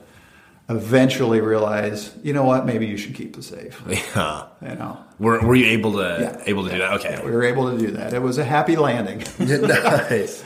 [0.68, 3.82] eventually realize, you know what, maybe you should keep the safe.
[3.88, 4.46] yeah.
[4.62, 6.42] You know, Were, were you able to Yeah.
[6.46, 6.92] able to do that?
[6.94, 7.20] Okay.
[7.24, 8.14] we were able to do that.
[8.14, 9.24] It was a happy landing.
[9.38, 10.42] nice.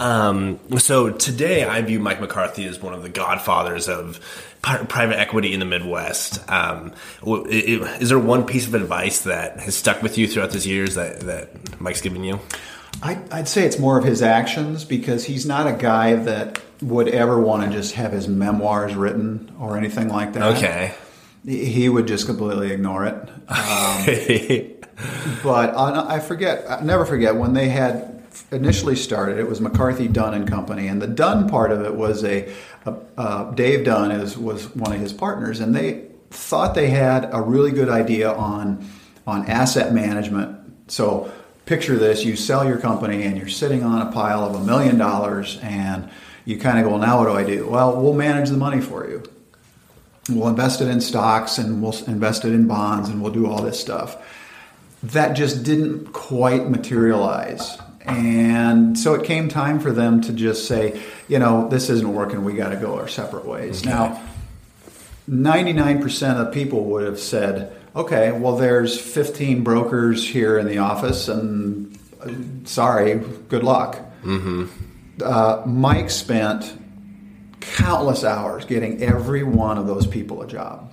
[0.00, 4.18] Um, so today, I view Mike McCarthy as one of the godfathers of
[4.62, 6.40] pri- private equity in the Midwest.
[6.50, 10.26] Um, w- i- i- is there one piece of advice that has stuck with you
[10.26, 12.40] throughout these years that, that Mike's given you?
[13.02, 17.08] I, I'd say it's more of his actions because he's not a guy that would
[17.08, 20.56] ever want to just have his memoirs written or anything like that.
[20.56, 20.94] Okay.
[21.46, 24.76] He would just completely ignore it.
[25.42, 28.19] But I, I forget, I never forget when they had
[28.50, 29.38] initially started.
[29.38, 32.52] It was McCarthy Dunn and Company, and the Dunn part of it was a,
[32.86, 37.28] a uh, Dave Dunn is was one of his partners, and they thought they had
[37.32, 38.88] a really good idea on
[39.26, 40.90] on asset management.
[40.90, 41.30] So
[41.66, 44.98] picture this: you sell your company, and you're sitting on a pile of a million
[44.98, 46.10] dollars, and
[46.44, 48.80] you kind of go, well, "Now what do I do?" Well, we'll manage the money
[48.80, 49.22] for you
[50.28, 53.62] we'll invest it in stocks and we'll invest it in bonds and we'll do all
[53.62, 54.16] this stuff.
[55.02, 57.78] That just didn't quite materialize.
[58.06, 62.44] And so it came time for them to just say, you know, this isn't working.
[62.44, 63.84] We got to go our separate ways.
[63.84, 64.22] Now,
[65.28, 71.28] 99% of people would have said, okay, well, there's 15 brokers here in the office,
[71.28, 72.30] and uh,
[72.64, 74.00] sorry, good luck.
[75.22, 76.76] Uh, Mike spent
[77.60, 80.90] countless hours getting every one of those people a job.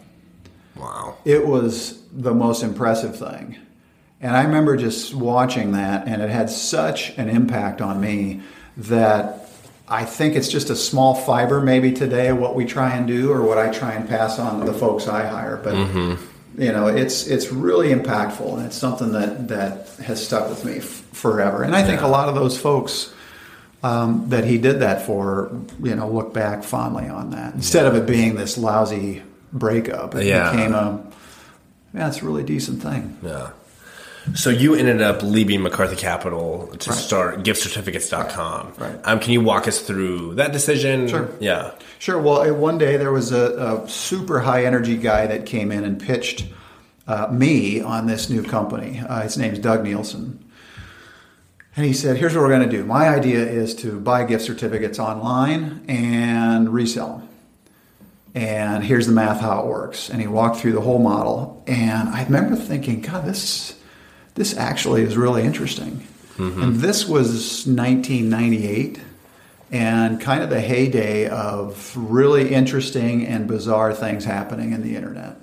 [0.75, 1.17] Wow.
[1.25, 3.57] It was the most impressive thing.
[4.21, 8.41] And I remember just watching that, and it had such an impact on me
[8.77, 9.47] that
[9.88, 13.41] I think it's just a small fiber maybe today what we try and do or
[13.43, 15.58] what I try and pass on to the folks I hire.
[15.58, 15.75] But
[16.58, 20.77] you know, it's it's really impactful, and it's something that that has stuck with me
[20.77, 21.62] f- forever.
[21.63, 23.13] And I think a lot of those folks
[23.84, 25.51] um, that he did that for,
[25.84, 29.21] you know, look back fondly on that instead of it being this lousy
[29.53, 30.15] breakup.
[30.15, 30.51] It Yeah.
[30.51, 31.03] became a
[31.93, 33.15] yeah, it's a really decent thing.
[33.21, 33.51] Yeah.
[34.35, 36.99] So you ended up leaving McCarthy Capital to Right.
[36.99, 38.73] start giftcertificates.com.
[38.77, 38.99] Right, right.
[39.03, 41.07] Um, can you walk us through that decision?
[41.07, 41.29] Sure.
[41.39, 41.71] Yeah.
[41.99, 42.19] Sure.
[42.19, 45.99] Well, one day there was a, a super high energy guy that came in and
[45.99, 46.45] pitched
[47.07, 48.99] uh, me on this new company.
[49.07, 50.43] Uh, his name's Doug Nielsen.
[51.75, 52.83] And he said, Here's what we're going to do.
[52.83, 57.29] My idea is to buy gift certificates online and resell them.
[58.35, 60.09] And here's the math how it works.
[60.09, 61.63] And he walked through the whole model.
[61.65, 63.76] And I remember thinking, God, this,
[64.38, 66.08] this actually is really interesting.
[66.62, 69.02] And this was 1998
[69.71, 75.38] and kind of the heyday of really interesting and bizarre things happening in the internet.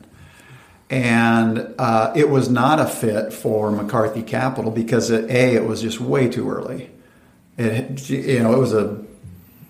[0.89, 5.83] And uh, it was not a fit for McCarthy Capital because it, a it was
[5.83, 6.89] just way too early.
[7.59, 9.03] It you know it was a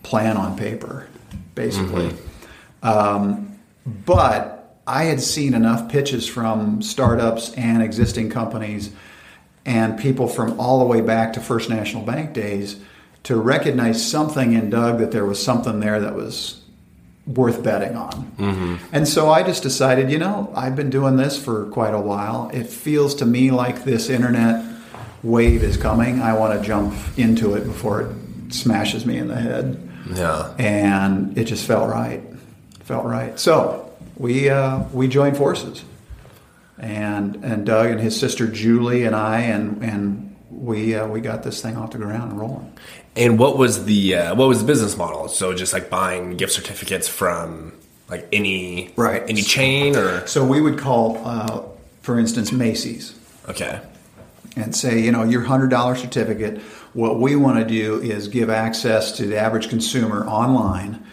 [0.03, 1.09] plan on paper,
[1.55, 2.15] basically.
[2.83, 8.91] Um, but I had seen enough pitches from startups and existing companies
[9.67, 12.77] and people from all the way back to First National Bank days
[13.25, 16.61] to recognize something in Doug that there was something there that was
[17.27, 18.79] worth betting on.
[18.93, 22.51] And so I just decided, you know, I've been doing this for quite a while.
[22.53, 24.63] It feels to me like this internet
[25.23, 26.21] wave is coming.
[26.21, 30.53] I want to jump into it before it smashes me in the head Yeah.
[30.59, 32.21] and it just felt right.
[32.81, 33.41] Felt right.
[33.41, 35.83] So we uh, we joined forces,
[36.79, 41.43] and and Doug and his sister Julie and I and and we uh, we got
[41.43, 42.73] this thing off the ground and rolling.
[43.17, 45.29] And what was the uh, what was the business model?
[45.29, 47.73] So just like buying gift certificates from
[48.09, 49.23] like any Right.
[49.29, 51.63] any chain or So we would call, uh,
[52.03, 53.15] for instance, Macy's.
[53.49, 53.81] okay.
[54.57, 56.61] and say, you know, your hundred dollar certificate.
[56.93, 61.05] What we want to do is give access to the average consumer online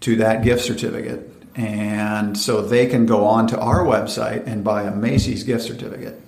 [0.00, 4.84] to that gift certificate, and so they can go on to our website and buy
[4.84, 6.20] a Macy's gift certificate.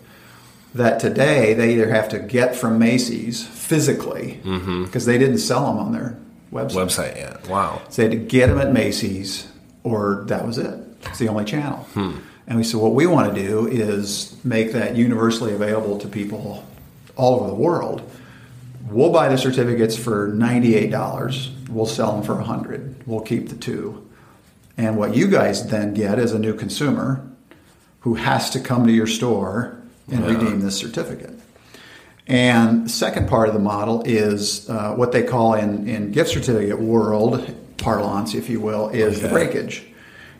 [0.75, 4.85] That today they either have to get from Macy's physically mm-hmm.
[4.85, 6.19] because they didn't sell them on their
[6.53, 6.87] website.
[6.87, 7.49] Website, yeah.
[7.49, 7.83] Wow.
[7.91, 9.49] So they had to get them at Macy's,
[9.85, 10.79] or that was it.
[11.03, 11.79] It's the only channel.
[11.95, 12.17] Hmm.
[12.47, 16.65] And we said, what we want to do is make that universally available to people
[17.17, 18.11] all over the world.
[18.89, 21.69] We'll buy the certificates for $98.
[21.69, 24.09] We'll sell them for 100 We'll keep the two.
[24.77, 27.27] And what you guys then get is a new consumer
[28.01, 29.77] who has to come to your store
[30.11, 30.33] and Yeah.
[30.33, 31.39] redeem this certificate.
[32.27, 36.31] And the second part of the model is uh, what they call in, in gift
[36.31, 39.85] certificate world parlance, if you will, is the breakage.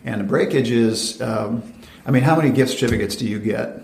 [0.05, 1.61] And the breakage is, um,
[2.05, 3.82] I mean, how many gift certificates do you get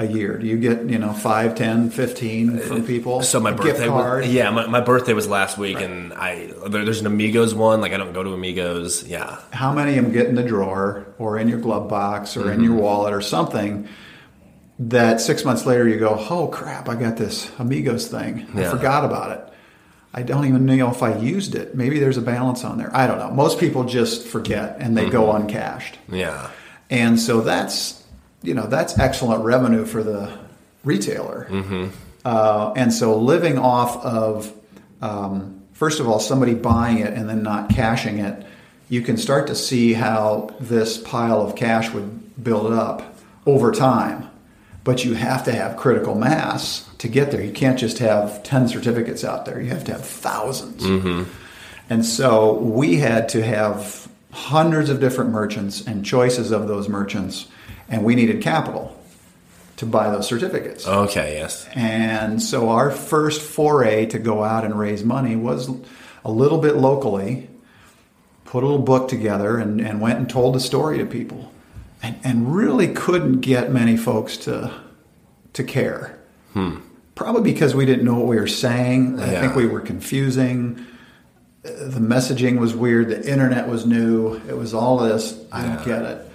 [0.00, 0.38] a year?
[0.38, 3.22] Do you get, you know, 5, 10, 15 uh, from people?
[3.22, 7.00] So my birthday, was, yeah, my, my birthday was last week, and I there, there's
[7.00, 7.80] an Amigos one.
[7.80, 9.06] Like I don't go to Amigos.
[9.06, 12.50] Yeah, how many of them get in the drawer or in your glove box or
[12.50, 12.82] in your mm-hmm.
[12.82, 13.88] wallet or something
[14.80, 18.48] that six months later you go, oh crap, I got this Amigos thing.
[18.54, 18.70] I Yeah.
[18.70, 19.46] forgot about it.
[20.14, 21.74] I don't even know if I used it.
[21.74, 22.90] Maybe there's a balance on there.
[22.96, 23.30] I don't know.
[23.30, 25.12] Most people just forget and they mm-hmm.
[25.12, 25.98] go uncashed.
[26.10, 26.48] yeah,
[26.88, 27.99] And so that's,
[28.42, 30.36] you know, that's excellent revenue for the
[30.84, 31.46] retailer.
[32.24, 34.52] Uh, and so living off of,
[35.02, 38.46] um, first of all, somebody buying it and then not cashing it,
[38.88, 44.28] you can start to see how this pile of cash would build up over time.
[44.82, 47.42] But you have to have critical mass to get there.
[47.42, 49.60] You can't just have 10 certificates out there.
[49.60, 51.26] You have to have 1000s
[51.90, 57.46] And so we had to have hundreds of different merchants and choices of those merchants,
[57.90, 58.96] and we needed capital
[59.76, 60.86] to buy those certificates.
[60.86, 65.70] okay, yes, And so our first foray to go out and raise money was
[66.24, 67.48] a little bit locally,
[68.44, 71.50] put a little book together, and, and went and told the story to people.
[72.02, 74.72] And, and really couldn't get many folks to,
[75.52, 76.18] to care.
[76.52, 76.78] Hmm.
[77.14, 79.20] Probably because we didn't know what we were saying.
[79.20, 80.86] I think we were confusing.
[81.62, 83.08] The messaging was weird.
[83.08, 84.36] The internet was new.
[84.48, 85.38] It was all this.
[85.52, 86.29] I don't get it.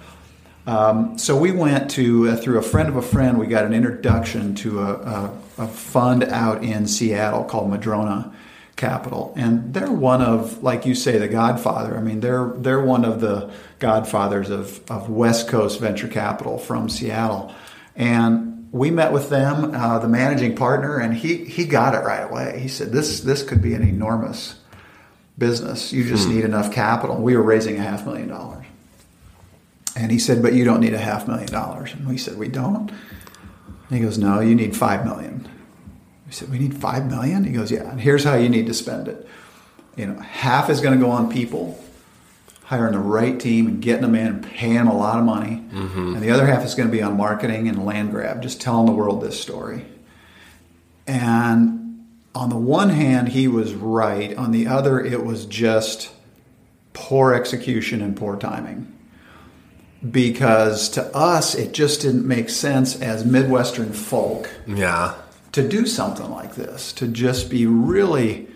[0.66, 3.38] Um, so we went to uh, through a friend of a friend.
[3.38, 8.34] We got an introduction to a, a, a fund out in Seattle called Madrona
[8.74, 11.96] Capital, and they're one of, like you say, the Godfather.
[11.96, 16.88] I mean, they're they're one of the godfathers of of West Coast venture capital from
[16.88, 17.54] Seattle,
[17.94, 22.28] and we met with them, uh, the managing partner, and he he got it right
[22.28, 22.58] away.
[22.60, 24.58] He said this this could be an enormous
[25.38, 25.92] business.
[25.92, 27.16] You just need enough capital.
[27.16, 28.55] We were raising a half million dollars.
[29.96, 31.94] And he said, But you don't need a half million dollars.
[31.94, 32.90] And we said, We don't?
[32.90, 35.48] And he goes, No, you need five million.
[36.26, 37.44] We said, We need five million?
[37.44, 39.26] He goes, Yeah, and here's how you need to spend it.
[39.96, 41.82] You know, half is going to go on people,
[42.64, 45.64] hiring the right team and getting them in and paying them a lot of money.
[45.72, 46.14] Mm-hmm.
[46.14, 48.84] And the other half is going to be on marketing and land grab, just telling
[48.84, 49.86] the world this story.
[51.06, 52.04] And
[52.34, 54.36] on the one hand, he was right.
[54.36, 56.10] On the other, it was just
[56.92, 58.92] poor execution and poor timing
[60.10, 65.14] because to us it just didn't make sense as midwestern folk yeah,
[65.52, 68.46] to do something like this to just be really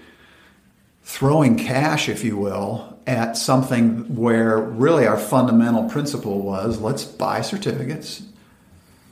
[1.03, 7.40] throwing cash if you will at something where really our fundamental principle was let's buy
[7.40, 8.22] certificates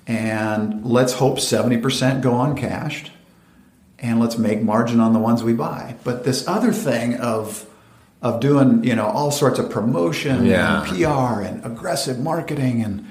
[0.09, 3.13] and let's hope 70% go uncashed
[3.99, 5.97] and let's make margin on the ones we buy.
[6.03, 7.68] But this other thing of
[8.23, 10.83] of doing you know all sorts of promotion Yeah.
[10.85, 13.07] and PR and aggressive marketing and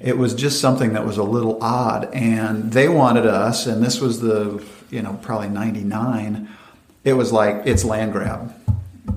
[0.00, 2.12] it was just something that was a little odd.
[2.12, 6.48] And they wanted us and this was the you know probably 99
[7.04, 8.52] it was like it's land grab.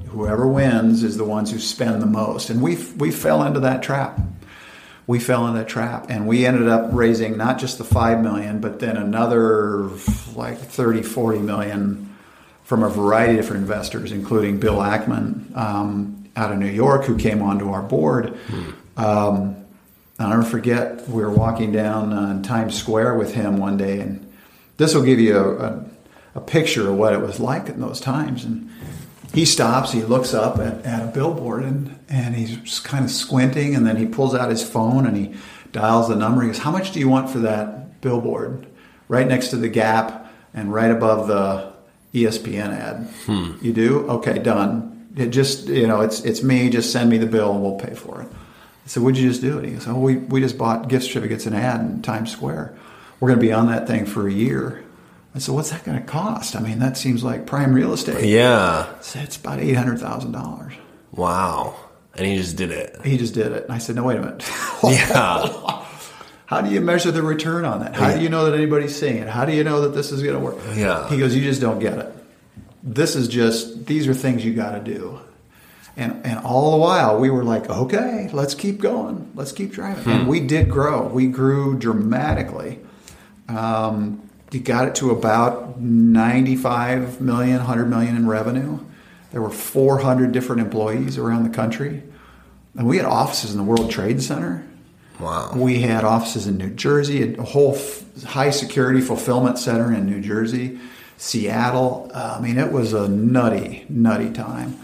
[0.10, 2.50] Whoever wins is the ones who spend the most.
[2.50, 4.20] And we we fell into that trap.
[5.06, 8.60] We fell into that trap and we ended up raising not just the 5 million
[8.60, 9.90] but then another
[10.36, 12.07] like 30 40 million
[12.68, 17.18] from a variety of different investors including bill ackman um, out of new york who
[17.18, 18.38] came onto our board
[18.98, 19.56] um,
[20.20, 24.28] I'll never forget, we were walking down uh, Times Square with him one day, and
[24.78, 25.86] this will give you a, a,
[26.36, 28.44] a picture of what it was like in those times.
[28.44, 28.72] And
[29.32, 33.76] he stops, he looks up at, at a billboard, and, and he's kind of squinting,
[33.76, 35.36] and then he pulls out his phone and he
[35.72, 36.42] dials the number.
[36.42, 38.66] He goes, How much do you want for that billboard?
[39.08, 41.67] Right next to the Gap and right above the
[42.14, 43.08] ESPN ad.
[43.62, 44.00] You do?
[44.10, 45.08] Okay, done.
[45.16, 47.94] It just, you know, it's, it's me, just send me the bill and we'll pay
[47.96, 48.28] for it.
[48.30, 49.58] I said, What'd you just do?
[49.58, 52.76] And he goes, Oh, we, we just bought gift certificates and ad in Times Square.
[53.20, 54.84] We're going to be on that thing for a year.
[55.36, 56.56] I said, What's that going to cost?
[56.56, 58.26] I mean, that seems like prime real estate.
[58.26, 60.76] yeah, I said, It's about $800,000.
[61.12, 61.76] wow,
[62.16, 62.96] and he just did it.
[63.04, 63.64] He just did it.
[63.64, 64.44] And I said, No, wait a minute.
[64.84, 65.84] Yeah,
[66.48, 67.94] How do you measure the return on that?
[67.96, 69.28] How do you know that anybody's seeing it?
[69.28, 70.58] How do you know that this is going to work?
[70.76, 71.08] Yeah.
[71.10, 72.14] He goes, You just don't get it.
[72.82, 75.20] This is just, these are things you got to do.
[75.98, 79.32] And, and all the while, we were like, okay, let's keep going.
[79.34, 80.14] Let's keep driving.
[80.14, 81.08] And we did grow.
[81.08, 82.80] We grew dramatically.
[83.50, 88.80] Um, you got it to about 95 million, 100 million in revenue.
[89.32, 92.04] There were 400 different employees around the country.
[92.76, 94.66] And we had offices in the World Trade Center.
[95.20, 95.52] Wow.
[95.56, 100.22] We had offices in New Jersey, a whole f- high security fulfillment center in New
[100.22, 100.80] Jersey,
[101.18, 102.12] Seattle.
[102.14, 104.78] Uh, I mean, it was a nutty, nutty time.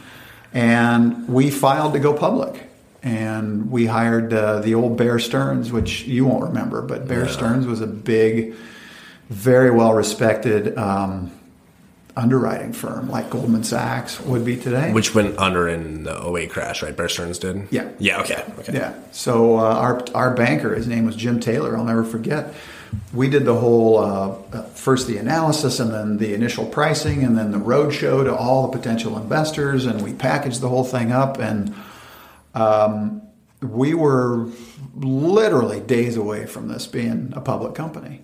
[0.53, 2.69] And we filed to go public.
[3.03, 7.31] And we hired uh, the old Bear Stearns, which you won't remember, but Bear Yeah.
[7.31, 8.55] Stearns was a big,
[9.29, 11.31] very well respected um,
[12.15, 14.91] underwriting firm like Goldman Sachs would be today.
[14.91, 16.95] Which went under in the 08 crash, right?
[16.95, 17.67] Bear Stearns did?
[17.71, 17.89] Yeah.
[17.99, 18.45] Yeah, okay.
[18.59, 18.73] okay.
[18.73, 18.93] Yeah.
[19.11, 21.75] So uh, our our banker, his name was Jim Taylor.
[21.75, 22.53] I'll never forget.
[23.11, 27.35] We did the whole uh, uh, first the analysis, and then the initial pricing, and
[27.35, 31.39] then the roadshow to all the potential investors, and we packaged the whole thing up,
[31.39, 31.73] and
[32.53, 33.23] um,
[33.61, 34.47] we were
[34.95, 38.21] literally days away from this being a public company,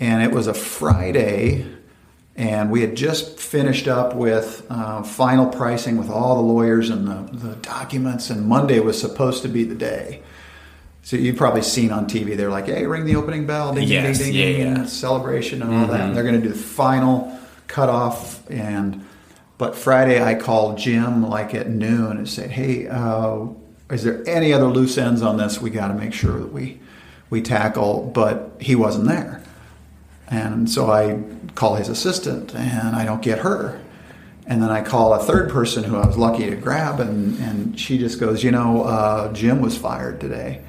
[0.00, 1.77] and it was a Friday.
[2.38, 7.06] And we had just finished up with uh, final pricing with all the lawyers and
[7.08, 10.22] the, the documents, and Monday was supposed to be the day.
[11.02, 14.18] So you've probably seen on TV, they're like, hey, ring the opening bell, ding, Yes,
[14.18, 14.80] ding, ding, yeah, ding, yeah.
[14.80, 16.00] and celebration and all that.
[16.02, 17.36] And they're going to do the final
[17.66, 18.48] cutoff.
[18.48, 19.04] And
[19.56, 23.46] but Friday, I called Jim like at noon and said, hey, uh,
[23.90, 25.60] is there any other loose ends on this?
[25.60, 26.78] We got to make sure that we
[27.30, 28.12] we tackle.
[28.14, 29.42] But he wasn't there.
[30.30, 31.22] And so I
[31.54, 33.80] call his assistant and I don't get her.
[34.46, 37.78] And then I call a third person who I was lucky to grab, and, and
[37.78, 40.62] she just goes, You know, uh, Jim was fired today.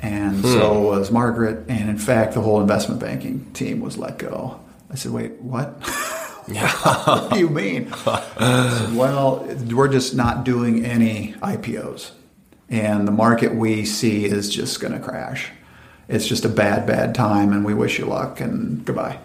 [0.00, 1.64] And so was Margaret.
[1.68, 4.60] And in fact, the whole investment banking team was let go.
[4.90, 5.68] I said, Wait, what?
[6.48, 7.90] what do you mean?
[7.92, 12.12] Said, well, we're just not doing any IPOs.
[12.68, 15.50] And the market we see is just going to crash.
[16.08, 19.18] It's just a bad, bad time, and we wish you luck and goodbye.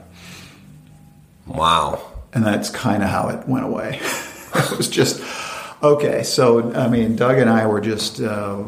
[1.48, 2.02] Wow.
[2.34, 4.00] And that's kind of how it went away.
[4.56, 5.22] it was just
[5.82, 6.24] okay.
[6.24, 8.64] So, I mean, Doug and I were just uh,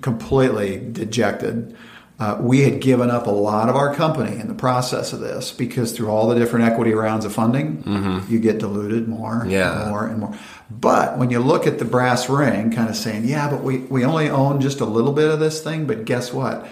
[0.00, 1.76] completely dejected.
[2.20, 5.52] Uh, we had given up a lot of our company in the process of this
[5.52, 9.82] because through all the different equity rounds of funding, you get diluted more Yeah.
[9.82, 10.34] and more and more.
[10.68, 14.04] But when you look at the brass ring, kind of saying, yeah, but we, we
[14.04, 16.66] only own just a little bit of this thing, but guess what?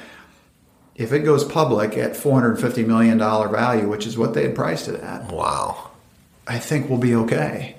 [0.97, 5.01] If it goes public at $450 million value, which is what they had priced it
[5.01, 5.91] at, Wow.
[6.47, 7.77] I think we'll be okay.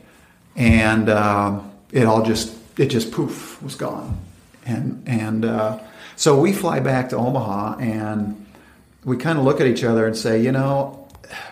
[0.56, 4.20] And um, it all just it just poof was gone.
[4.66, 5.80] And and uh,
[6.16, 8.46] so we fly back to Omaha and
[9.06, 11.08] we kind of look at each other and say, you know,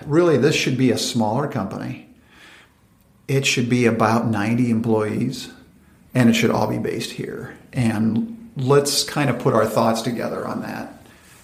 [0.05, 2.07] really this should be a smaller company.
[3.27, 5.49] It should be about 90 employees
[6.13, 7.57] and it should all be based here.
[7.73, 10.94] And let's kind of put our thoughts together on that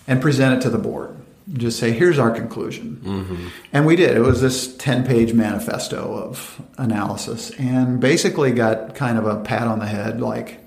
[0.08, 1.16] and present it to the board.
[1.54, 3.02] Just say, here's our conclusion.
[3.04, 3.48] Mm-hmm.
[3.74, 4.16] And we did.
[4.16, 9.68] It was this 10 page manifesto of analysis and basically got kind of a pat
[9.68, 10.60] on the head like,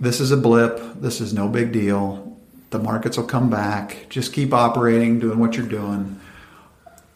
[0.00, 0.80] this is a blip.
[1.00, 2.36] This is no big deal.
[2.70, 4.06] The markets will come back.
[4.08, 6.18] Just keep operating, doing what you're doing.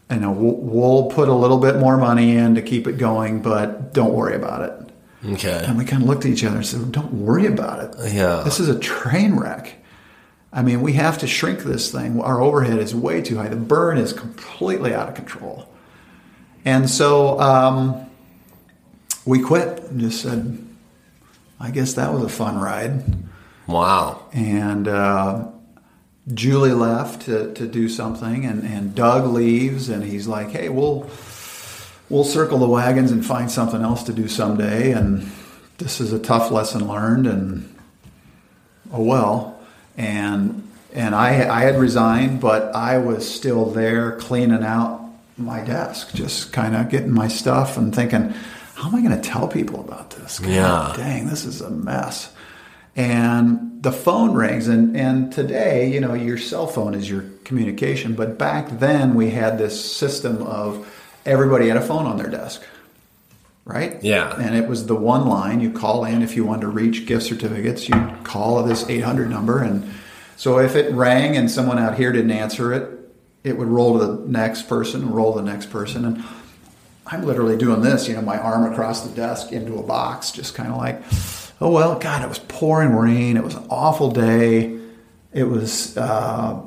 [0.08, 3.92] And we'll, we'll put a little bit more money in to keep it going, but
[3.92, 4.86] don't worry about it.
[5.32, 5.64] Okay.
[5.66, 8.12] And we kind of looked at each other and said, "Don't worry about it.
[8.12, 8.42] Yeah.
[8.44, 9.74] this is a train wreck.
[10.56, 12.18] I mean, we have to shrink this thing.
[12.18, 13.48] Our overhead is way too high.
[13.48, 15.68] The burn is completely out of control."
[16.64, 18.10] And so um,
[19.26, 20.66] we quit and just said,
[21.60, 23.04] "I guess that was a fun ride."
[23.66, 24.24] Wow.
[24.32, 25.48] And uh,
[26.32, 31.10] Julie left to, to do something, and, and Doug leaves, and he's like, "Hey, we'll
[32.08, 35.30] we'll circle the wagons and find something else to do someday." And
[35.76, 37.76] this is a tough lesson learned, and
[38.90, 39.55] oh well.
[39.96, 45.00] And and I I had resigned, but I was still there cleaning out
[45.36, 48.34] my desk, just kind of getting my stuff and thinking,
[48.74, 50.38] how am I going to tell people about this?
[50.38, 50.92] God Yeah.
[50.96, 52.32] dang, this is a mess.
[52.94, 58.14] And the phone rings, and, and today, you know, your cell phone is your communication,
[58.14, 60.90] but back then we had this system of
[61.26, 62.62] everybody had a phone on their desk,
[63.66, 64.02] right?
[64.02, 64.34] Yeah.
[64.40, 67.26] And it was the one line you call in if you wanted to reach gift
[67.26, 69.60] certificates, you'd call this 800 number.
[69.60, 69.92] And
[70.36, 72.92] so if it rang and someone out here didn't answer it,
[73.42, 76.04] it would roll to the next person, and roll to the next person.
[76.04, 76.24] And
[77.06, 80.54] I'm literally doing this, you know, my arm across the desk into a box, just
[80.54, 81.02] kind of like,
[81.60, 83.36] oh, well, God, it was pouring rain.
[83.36, 84.78] It was an awful day.
[85.32, 86.60] It was uh,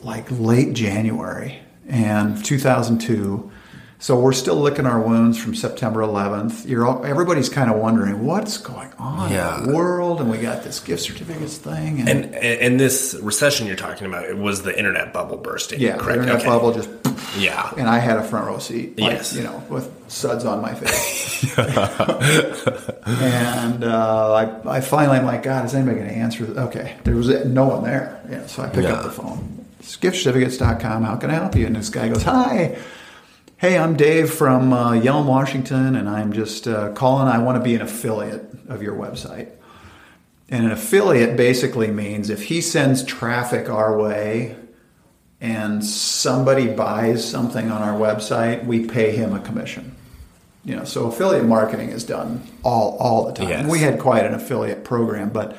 [0.00, 3.52] like late January and 2002.
[3.98, 6.68] So we're still licking our wounds from September 11th.
[6.68, 9.56] You're all, everybody's kind of wondering what's going on Yeah.
[9.58, 13.66] in the world, and we got this gift certificates thing, and, And and this recession
[13.66, 15.80] you're talking about it was the internet bubble bursting.
[15.80, 16.06] yeah, correct.
[16.06, 16.46] the internet Okay.
[16.46, 16.90] bubble just,
[17.38, 17.70] Yeah.
[17.78, 19.32] and I had a front row seat, like, Yes.
[19.34, 21.56] you know, with suds on my face.
[23.06, 24.34] and uh,
[24.66, 26.44] I, I finally, I'm like, God, is anybody going to answer?
[26.44, 28.20] Okay, there was no one there.
[28.30, 28.92] Yeah, so I pick Yeah.
[28.94, 29.64] up the phone.
[29.80, 31.04] It's giftcertificates.com.
[31.04, 31.64] How can I help you?
[31.66, 32.76] And this guy goes, Hi.
[33.58, 37.26] Hey, I'm Dave from uh, Yelm, Washington, and I'm just uh, calling.
[37.26, 39.50] I want to be an affiliate of your website.
[40.50, 44.56] And an affiliate basically means if he sends traffic our way
[45.40, 49.96] and somebody buys something on our website, we pay him a commission.
[50.62, 53.48] You know, so affiliate marketing is done all all the time.
[53.48, 53.70] Yes.
[53.70, 55.56] We had quite an affiliate program, but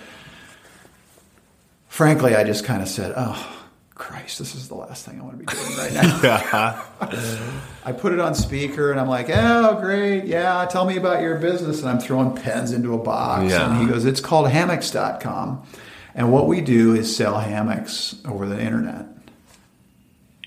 [1.88, 3.57] frankly, I just kind of said, "Oh,
[3.98, 6.86] Christ, this is the last thing I want to be doing right now."
[7.88, 10.26] I put it on speaker and I'm like, oh, great.
[10.26, 11.80] Yeah, tell me about your business.
[11.80, 13.52] And I'm throwing pens into a box.
[13.52, 13.70] Yeah.
[13.70, 15.66] And he goes, it's called hammocks.com.
[16.14, 19.06] And what we do is sell hammocks over the internet.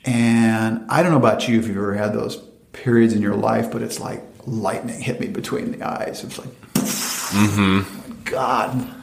[0.04, 2.36] And I don't know about you if you've ever had those
[2.72, 6.24] periods in your life, but it's like lightning hit me between the eyes.
[6.24, 8.22] It's like, mm-hmm.
[8.24, 8.94] God,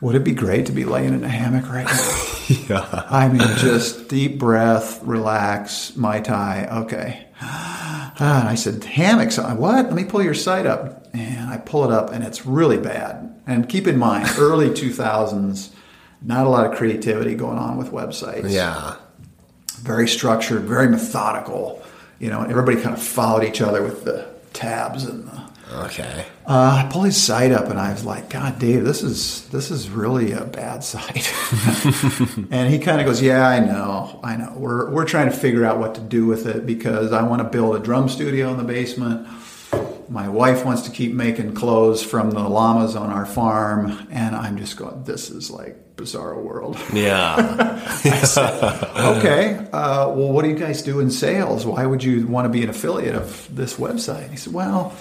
[0.00, 2.20] would it be great to be laying in a hammock right now?
[2.68, 3.06] Yeah.
[3.08, 6.66] I mean, just deep breath, relax, Mai Tai.
[6.82, 7.26] Okay.
[8.16, 9.38] Ah, and I said, hammocks.
[9.40, 9.86] I- What?
[9.86, 11.08] Let me pull your site up.
[11.14, 13.34] And I pull it up, and it's really bad.
[13.46, 15.70] And keep in mind, early 2000s,
[16.22, 18.50] not a lot of creativity going on with websites.
[18.52, 18.96] Yeah.
[19.80, 21.82] Very structured, very methodical.
[22.20, 25.42] You know, everybody kind of followed each other with the tabs and the.
[25.86, 26.26] Okay.
[26.46, 29.70] Uh, I pulled his site up and I was like, God, Dave, this is this
[29.70, 31.32] is really a bad site.
[32.50, 34.52] and he kind of goes, Yeah, I know, I know.
[34.54, 37.48] We're we're trying to figure out what to do with it because I want to
[37.48, 39.26] build a drum studio in the basement.
[40.10, 44.58] My wife wants to keep making clothes from the llamas on our farm, and I'm
[44.58, 46.78] just going, This is like bizarre world.
[46.92, 47.80] Yeah.
[48.96, 51.64] okay, uh, well, what do you guys do in sales?
[51.64, 54.30] Why would you want to be an affiliate of this website?
[54.30, 54.92] He said, well,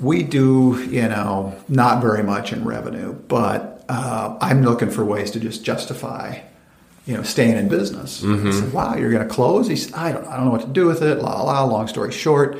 [0.00, 5.30] we do, you know, not very much in revenue, but uh, I'm looking for ways
[5.32, 6.40] to just justify,
[7.06, 8.22] you know, staying in business.
[8.24, 9.66] I said, wow, you're going to close?
[9.68, 11.18] He said, I don't, I don't know what to do with it.
[11.18, 11.64] La la.
[11.64, 12.58] Long story short,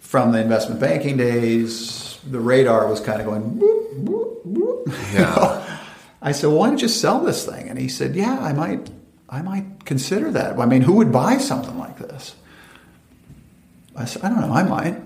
[0.00, 3.42] from the investment banking days, the radar was kind of going.
[3.42, 5.14] Boop, boop, boop.
[5.14, 5.64] Yeah.
[6.22, 7.68] I said, well, why don't you sell this thing?
[7.68, 8.90] And he said, yeah, I might,
[9.28, 10.58] I might consider that.
[10.58, 12.34] I mean, who would buy something like this?
[13.94, 15.00] I said, I don't know, I might.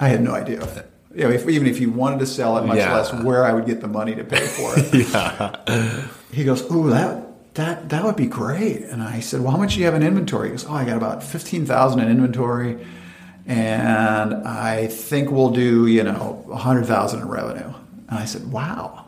[0.00, 0.66] I had no idea.
[1.14, 2.94] You know, if, even if you wanted to sell it, much Yeah.
[2.94, 4.94] less where I would get the money to pay for it.
[5.12, 6.06] yeah.
[6.32, 9.74] He goes, "Ooh, that that that would be great." And I said, "Well, how much
[9.74, 12.78] do you have in inventory?" He goes, "Oh, I got about fifteen thousand in inventory,
[13.46, 17.72] and I think we'll do you know a hundred thousand in revenue."
[18.08, 19.04] And I said, "Wow."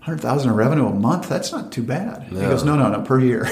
[0.00, 1.28] Hundred thousand in revenue a month?
[1.30, 2.24] That's not too bad.
[2.24, 3.44] He goes, no, no, no, per year.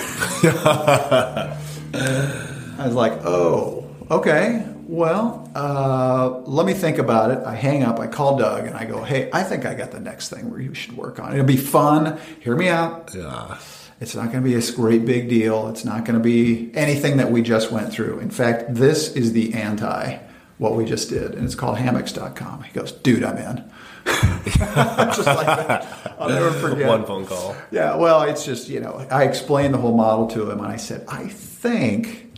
[1.95, 4.67] I was like, oh, okay.
[4.93, 7.39] Well, uh, let me think about it.
[7.47, 7.99] I hang up.
[7.99, 10.61] I call Doug and I go, hey, I think I got the next thing where
[10.61, 11.33] you should work on.
[11.33, 12.21] It'll be fun.
[12.41, 13.11] Hear me out.
[13.15, 13.57] Yeah.
[14.03, 15.69] It's not going to be a great big deal.
[15.69, 18.19] It's not going to be anything that we just went through.
[18.19, 20.19] In fact, this is the anti
[20.59, 22.65] what we just did, and it's called hammocks.com.
[22.65, 23.71] He goes, dude, I'm in.
[24.05, 26.17] just like that.
[26.19, 26.87] I'll never forget.
[26.87, 27.57] One phone call.
[27.71, 30.77] Yeah, well, it's just, you know, I explained the whole model to him and I
[30.77, 32.31] said, I think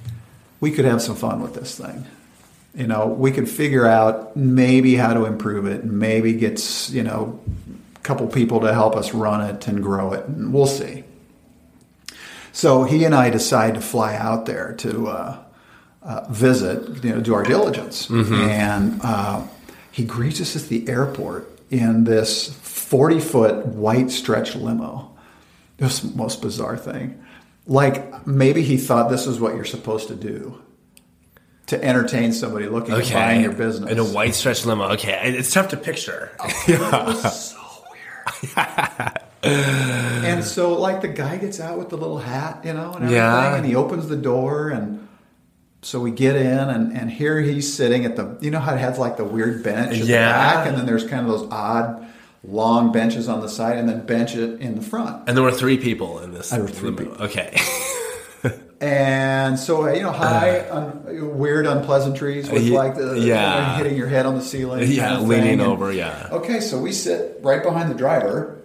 [0.61, 2.07] we could have some fun with this thing.
[2.75, 7.41] You know, we could figure out maybe how to improve it, maybe get, you know,
[7.95, 11.05] a couple people to help us run it and grow it, and we'll see.
[12.53, 15.45] So he and I decide to fly out there to uh,
[16.03, 18.09] uh, visit, you know, do our diligence.
[18.51, 19.47] And uh,
[19.91, 25.11] he greets us at the airport in this 40 foot white stretch limo.
[25.81, 27.21] Was most bizarre thing.
[27.67, 30.63] Like maybe he thought this is what you're supposed to do
[31.67, 33.09] to entertain somebody looking Okay.
[33.15, 33.91] at buying your business.
[33.91, 34.91] In a white stretch limo.
[34.93, 35.35] Okay.
[35.37, 36.31] It's tough to picture.
[36.41, 37.59] Oh, it was so
[38.63, 39.19] weird.
[39.45, 43.15] and so, like, the guy gets out with the little hat, you know, and everything,
[43.17, 43.57] Yeah.
[43.57, 45.07] and he opens the door, and
[45.83, 48.79] so we get in, and, and here he's sitting at the, you know how it
[48.79, 50.27] has like the weird bench at Yeah.
[50.27, 52.07] the back, and then there's kind of those odd
[52.47, 55.27] long benches on the side, and then bench it in the front.
[55.29, 56.51] And there were three people in this.
[56.51, 57.11] There were three limo.
[57.11, 57.25] people.
[57.25, 57.59] Okay.
[58.81, 63.77] And so, uh, you know, high, un, weird unpleasantries with Ye- like the yeah.
[63.79, 64.91] hitting your head on the ceiling.
[64.91, 65.09] yeah.
[65.09, 65.93] kind of leaning thing, and- over.
[65.93, 66.29] Yeah.
[66.33, 68.59] Okay, so we sit right behind the driver,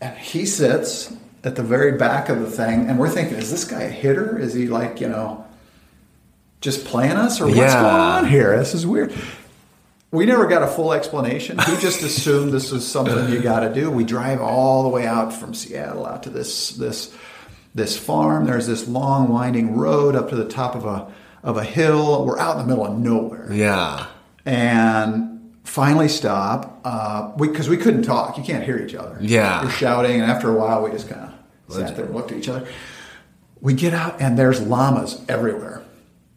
[0.00, 1.12] and he sits
[1.44, 4.38] at the very back of the thing, and we're thinking, is this guy a hitter?
[4.38, 5.44] Is he like, you know,
[6.60, 7.80] just playing us or what's Yeah.
[7.80, 8.56] going on here?
[8.58, 9.12] This is weird.
[10.10, 11.58] We never got a full explanation.
[11.58, 13.90] He just assumed this was something you got to do.
[13.90, 17.12] We drive all the way out from Seattle out to this this
[17.74, 18.44] this farm.
[18.46, 21.06] There's this long winding road up to the top of a
[21.42, 22.24] of a hill.
[22.24, 24.06] We're out in the middle of nowhere Yeah.
[24.46, 28.36] and finally stop We because we, 'cause we couldn't talk.
[28.38, 29.16] You can't hear each other.
[29.20, 29.64] Yeah.
[29.64, 31.22] We're shouting, and after a while, we just kind
[31.68, 32.66] of sat there and looked at each other.
[33.60, 35.82] We get out, and there's llamas everywhere.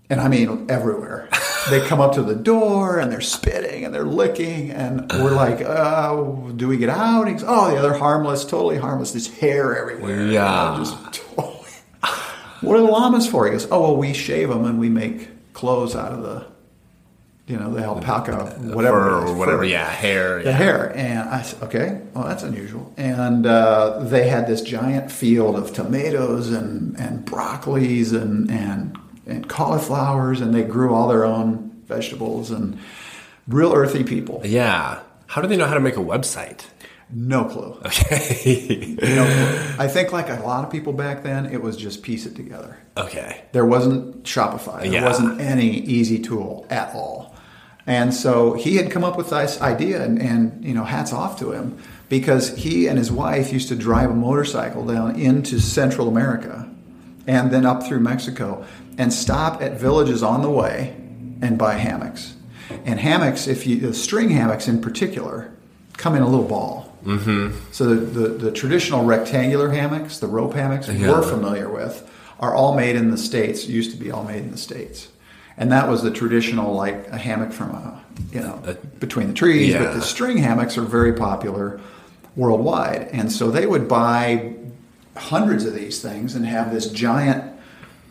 [0.10, 1.28] And I mean, everywhere.
[1.70, 5.62] they come up to the door and they're spitting and they're licking, and we're like,
[5.62, 6.16] uh,
[6.56, 9.12] "Do we get out?" He goes, "Oh, yeah, they're harmless, totally harmless.
[9.12, 10.76] There's hair everywhere." Yeah.
[10.78, 10.96] Just
[11.36, 11.52] totally.
[12.62, 13.46] What are the llamas for?
[13.46, 16.46] He goes, "Oh, well, we shave them and we make clothes out of the,
[17.48, 19.58] you know, the alpaca, whatever, Fur it is, or whatever.
[19.60, 19.90] fur." Yeah.
[19.90, 20.40] Hair.
[20.44, 20.52] the yeah.
[20.58, 20.96] hair.
[20.98, 22.92] And I said, okay, well, that's unusual.
[22.98, 29.48] And uh, they had this giant field of tomatoes and, and broccolis and, and, and
[29.50, 32.78] cauliflowers, and they grew all their own vegetables and
[33.48, 34.42] real earthy people.
[34.44, 35.00] Yeah.
[35.28, 36.66] How do they know how to make a website?
[37.12, 37.80] No clue.
[37.86, 38.96] Okay.
[39.02, 39.76] No clue.
[39.80, 42.78] I think, like a lot of people back then, it was just piece it together.
[42.98, 43.44] okay.
[43.52, 44.82] There wasn't Shopify.
[44.82, 45.06] There Yeah.
[45.06, 47.36] wasn't any easy tool at all.
[47.88, 51.38] And so he had come up with this idea, and, and you know, hats off
[51.40, 51.78] to him
[52.10, 56.68] because he and his wife used to drive a motorcycle down into Central America
[57.28, 58.66] and then up through Mexico
[58.98, 60.96] and stop at villages on the way
[61.42, 62.36] and buy hammocks.
[62.86, 65.52] And hammocks, if you the string hammocks in particular,
[65.98, 66.98] come in a little ball.
[67.06, 67.56] Mm-hmm.
[67.72, 71.10] So the, the, the traditional rectangular hammocks, the rope hammocks Yeah.
[71.12, 73.68] we're familiar with, are all made in the states.
[73.68, 75.10] Used to be all made in the states,
[75.58, 79.74] and that was the traditional like a hammock from a you know between the trees.
[79.74, 79.84] yeah.
[79.84, 81.80] But the string hammocks are very popular
[82.36, 84.56] worldwide, and so they would buy
[85.16, 87.55] hundreds of these things and have this giant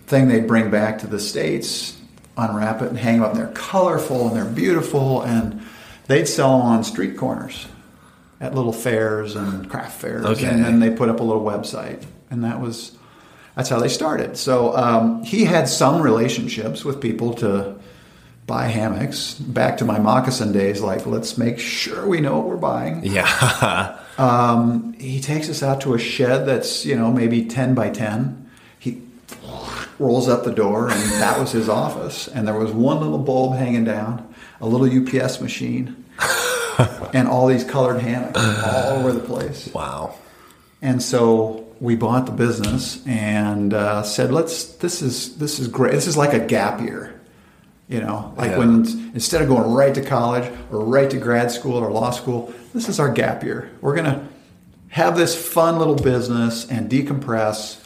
[0.07, 1.97] thing they'd bring back to the states,
[2.37, 3.33] unwrap it and hang them up.
[3.35, 5.63] And they're colorful and they're beautiful, and
[6.07, 7.67] they'd sell them on street corners
[8.41, 10.47] at little fairs and craft fairs, Okay.
[10.47, 12.97] and then they put up a little website, and that was
[13.55, 14.37] that's how they started.
[14.37, 17.77] So um, he had some relationships with people to
[18.49, 19.35] buy hammocks.
[19.35, 23.05] Back to my moccasin days, like let's make sure we know what we're buying.
[23.05, 23.99] Yeah.
[24.17, 28.49] Um, he takes us out to a shed that's you know maybe ten by ten.
[28.79, 29.03] He
[29.99, 32.29] rolls up the door, and that was his office.
[32.29, 36.05] And there was one little bulb hanging down, a little UPS machine,
[37.13, 39.69] and all these colored hammocks all over the place.
[39.73, 40.15] wow.
[40.83, 44.65] And so we bought the business and uh, said, "Let's.
[44.77, 45.93] This is this is great.
[45.93, 47.11] This is like a gap year."
[47.89, 48.59] You know, like Yeah.
[48.59, 52.53] when instead of going right to college or right to grad school or law school,
[52.73, 53.71] this is our gap year.
[53.83, 54.21] We're going to
[54.89, 57.84] have this fun little business and decompress,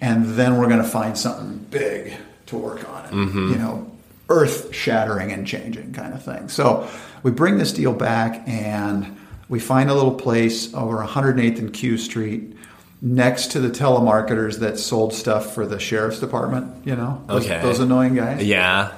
[0.00, 2.16] and then we're going to find something big
[2.46, 3.04] to work on.
[3.10, 3.52] Mm-hmm.
[3.52, 3.92] You know,
[4.28, 6.48] earth shattering and changing kind of thing.
[6.48, 6.88] So
[7.22, 9.16] we bring this deal back and
[9.48, 12.56] we find a little place over 108th and Q Street
[13.00, 17.60] next to the telemarketers that sold stuff for the sheriff's department, you know, those, Okay.
[17.62, 18.92] those annoying guys Yeah.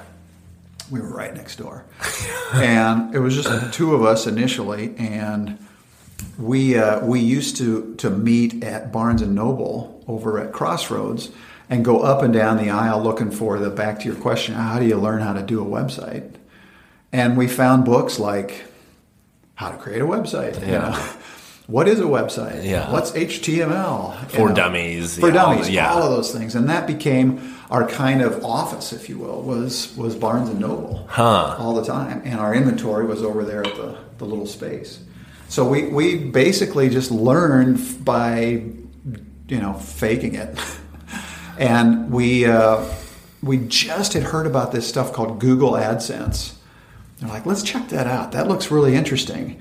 [0.89, 1.83] we were right next door.
[2.53, 5.57] and it was just two of us initially, and
[6.37, 11.29] we uh, we used to to meet at Barnes and Noble over at Crossroads
[11.69, 14.79] and go up and down the aisle looking for the back to your question, how
[14.79, 16.33] do you learn how to do a website?
[17.11, 18.63] And we found books like
[19.55, 20.59] how to create a website.
[20.61, 20.89] you Yeah.
[20.89, 21.09] know.
[21.69, 22.63] What is a website?
[22.65, 22.91] Yeah.
[22.91, 24.19] What's HTML?
[24.33, 25.67] You For dummies, For yeah, dummies.
[25.67, 25.91] the- yeah.
[25.93, 26.55] All of those things.
[26.55, 31.05] And that became our kind of office, if you will, was was Barnes and Noble
[31.07, 31.55] Huh.
[31.59, 32.23] all the time.
[32.25, 34.97] And our inventory was over there at the, the little space.
[35.49, 38.61] So we, we basically just learned by,
[39.47, 40.57] you know, faking it.
[41.57, 42.85] and we, uh,
[43.41, 46.53] we just had heard about this stuff called Google AdSense.
[47.17, 48.31] They're like, let's check that out.
[48.31, 49.59] That looks really interesting.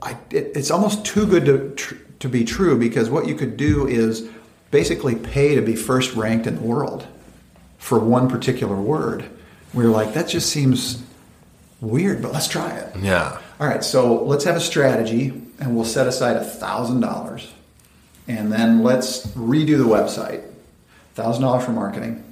[0.00, 3.56] I, it, it's almost too good to, tr- to be true because what you could
[3.56, 4.28] do is
[4.70, 7.08] basically pay to be first ranked in the world
[7.78, 9.28] for one particular word.
[9.74, 11.02] We were like, that just seems
[11.80, 12.96] weird, but let's try it.
[13.00, 13.40] Yeah.
[13.58, 15.28] All right, so let's have a strategy
[15.58, 17.48] and we'll set aside $1,000
[18.28, 20.42] and then let's redo the website.
[21.16, 22.22] $1,000 for marketing.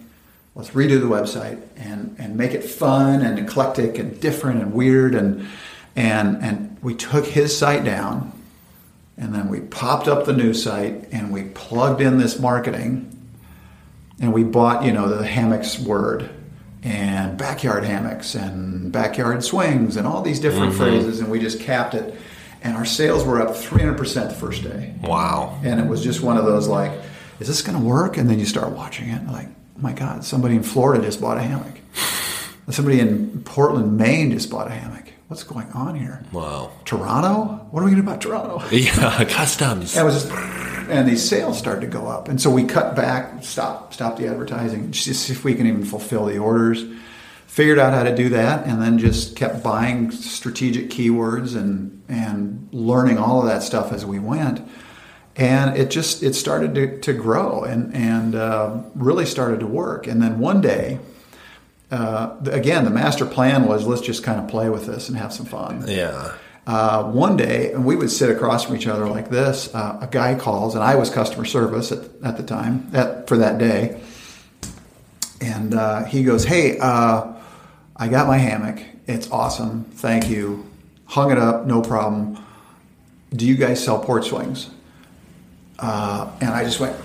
[0.54, 5.14] Let's redo the website and, and make it fun and eclectic and different and weird.
[5.14, 5.48] And,
[5.96, 8.32] and, and we took his site down
[9.16, 13.10] and then we popped up the new site and we plugged in this marketing
[14.20, 16.28] and we bought, you know, the hammocks word
[16.84, 20.82] and backyard hammocks and backyard swings and all these different mm-hmm.
[20.82, 22.14] phrases and we just capped it
[22.62, 25.58] and our sales were up 300% the first day Wow.
[25.64, 26.92] and it was just one of those like
[27.40, 30.24] is this going to work and then you start watching it like oh my God,
[30.24, 31.80] somebody in Florida just bought a hammock.
[32.70, 35.12] Somebody in Portland, Maine just bought a hammock.
[35.28, 36.24] What's going on here?
[36.32, 36.70] Wow.
[36.84, 37.66] Toronto?
[37.70, 38.62] What are we going to do about Toronto?
[38.70, 39.96] Yeah, customs.
[39.96, 40.28] It was just,
[40.90, 42.28] and these sales started to go up.
[42.28, 45.84] And so we cut back, stop, stop the advertising, just see if we can even
[45.84, 46.84] fulfill the orders.
[47.46, 52.68] Figured out how to do that, and then just kept buying strategic keywords and and
[52.72, 54.60] learning all of that stuff as we went.
[55.36, 60.08] And it just it started to, to grow and and uh, really started to work.
[60.08, 60.98] And then one day,
[61.92, 65.32] uh, again, the master plan was let's just kind of play with this and have
[65.32, 65.84] some fun.
[65.86, 66.34] Yeah.
[66.66, 69.74] Uh, one day, and we would sit across from each other like this.
[69.74, 73.36] Uh, a guy calls, and I was customer service at, at the time at, for
[73.36, 74.00] that day.
[75.42, 77.34] And uh, he goes, Hey, uh,
[77.96, 78.82] I got my hammock.
[79.06, 79.84] It's awesome.
[79.84, 80.66] Thank you.
[81.06, 82.42] Hung it up, no problem.
[83.30, 84.70] Do you guys sell porch swings?
[85.78, 86.96] Uh, and I just went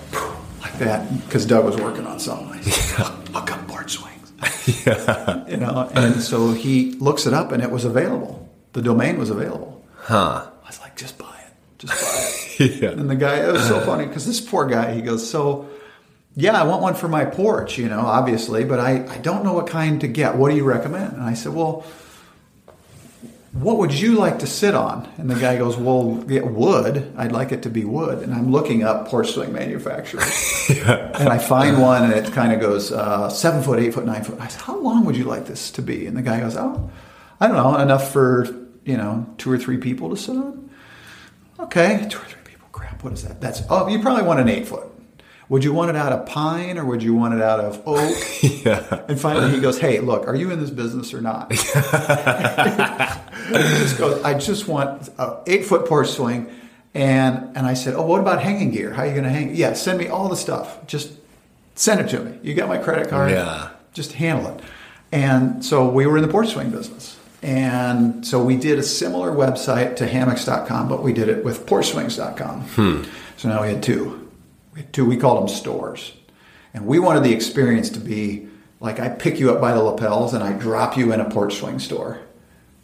[0.61, 2.47] like that because Doug was working on something.
[2.47, 4.85] I said, I'll come porch swings.
[4.85, 5.47] yeah.
[5.47, 8.48] You know, and so he looks it up and it was available.
[8.73, 9.85] The domain was available.
[9.95, 10.49] Huh.
[10.63, 11.53] I was like, just buy it.
[11.79, 11.93] Just
[12.59, 12.81] buy it.
[12.81, 12.89] Yeah.
[12.89, 15.69] And the guy, it was so funny because this poor guy, he goes, so
[16.35, 19.53] yeah, I want one for my porch, you know, obviously, but I, I don't know
[19.53, 20.35] what kind to get.
[20.35, 21.13] What do you recommend?
[21.13, 21.85] And I said, well,
[23.51, 25.09] what would you like to sit on?
[25.17, 27.11] And the guy goes, well, yeah, wood.
[27.17, 28.19] I'd like it to be wood.
[28.19, 30.45] And I'm looking up porch swing manufacturers.
[30.69, 34.23] And I find one and it kind of goes uh, seven foot, eight foot, nine
[34.23, 34.39] foot.
[34.39, 36.05] I said, how long would you like this to be?
[36.05, 36.91] And the guy goes, oh,
[37.39, 38.45] I don't know, enough for,
[38.89, 40.67] you know, two or three people to sit on.
[41.59, 42.67] Okay, two or three people.
[42.71, 43.39] Crap, what is that?
[43.39, 44.87] That's, oh, you probably want an eight foot.
[45.47, 48.17] Would you want it out of pine or would you want it out of oak?
[48.65, 49.03] Yeah.
[49.07, 51.51] And finally he goes, Hey, look, are you in this business or not?
[53.49, 56.51] He just goes, I just want an eight foot porch swing.
[56.93, 58.93] And, and I said, Oh, what about hanging gear?
[58.93, 59.55] How are you going to hang?
[59.55, 60.85] Yeah, send me all the stuff.
[60.87, 61.11] Just
[61.75, 62.37] send it to me.
[62.43, 63.31] You got my credit card?
[63.31, 63.69] Yeah.
[63.93, 64.63] Just handle it.
[65.11, 67.18] And so we were in the porch swing business.
[67.41, 72.61] And so we did a similar website to hammocks.com, but we did it with porchswings.com.
[72.61, 73.03] Hmm.
[73.37, 74.29] So now we had two.
[74.73, 76.13] We had two, we called them stores.
[76.73, 78.47] And we wanted the experience to be
[78.79, 81.55] like I pick you up by the lapels and I drop you in a porch
[81.55, 82.19] swing store.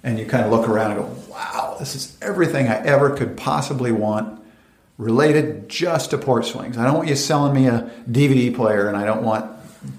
[0.03, 3.35] And you kind of look around and go, wow, this is everything I ever could
[3.35, 4.39] possibly want
[4.97, 6.77] related just to porch swings.
[6.77, 9.51] I don't want you selling me a DVD player and I don't want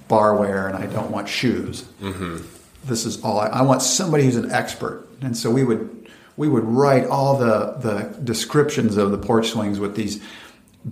[0.08, 1.82] barware and I don't want shoes.
[2.00, 2.55] Mm-hmm.
[2.86, 5.06] This is all I, I want somebody who's an expert.
[5.20, 9.78] And so we would we would write all the the descriptions of the porch swings
[9.80, 10.22] with these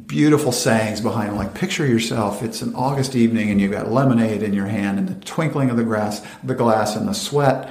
[0.07, 1.37] beautiful sayings behind them.
[1.37, 5.09] Like picture yourself, it's an August evening and you've got lemonade in your hand and
[5.09, 7.71] the twinkling of the grass, the glass and the sweat,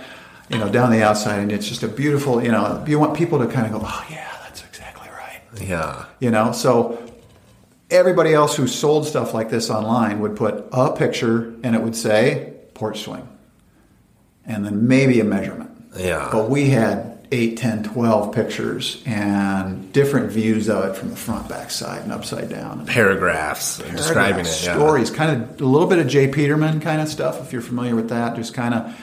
[0.50, 3.40] you know, down the outside, and it's just a beautiful, you know, you want people
[3.40, 6.06] to kind of go, oh yeah, that's exactly right Yeah.
[6.20, 6.98] you know so
[7.90, 11.96] everybody else who sold stuff like this online would put a picture and it would
[11.96, 13.28] say porch swing
[14.46, 16.30] and then maybe a measurement Yeah.
[16.32, 21.50] but we had 8 10 12 pictures and different views of it from the front
[21.50, 24.44] back side and upside down Paragraphs describing it.
[24.46, 24.76] Paragraphs, Yeah.
[24.76, 26.28] stories, kind of a little bit of J.
[26.28, 28.36] Peterman kind of stuff, if you're familiar with that.
[28.36, 28.94] Just kind of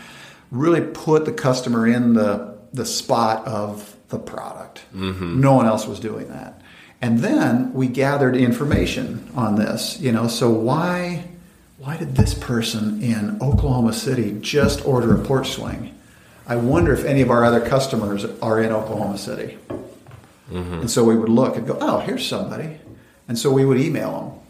[0.52, 4.82] really put the customer in the the spot of the product.
[4.94, 5.40] Mm-hmm.
[5.40, 6.60] No one else was doing that.
[7.02, 9.98] And then we gathered information on this.
[10.00, 11.24] You know, so why
[11.80, 15.98] why did this person in Oklahoma City just order a porch swing?
[16.46, 19.56] I wonder if any of our other customers are in Oklahoma City.
[20.50, 20.80] Mm-hmm.
[20.80, 22.78] And so we would look and go, oh, here's somebody.
[23.28, 24.42] And so we would email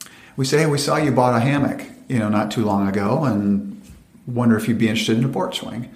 [0.00, 0.12] them.
[0.36, 3.24] We say, hey, we saw you bought a hammock, you know, not too long ago,
[3.24, 3.82] and
[4.24, 5.92] wonder if you'd be interested in a porch swing.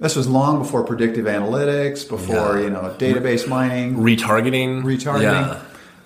[0.00, 2.64] This was long before predictive analytics, before Yeah.
[2.64, 4.82] you know database mining, Retargeting.
[4.82, 5.22] retargeting.
[5.22, 5.60] Yeah.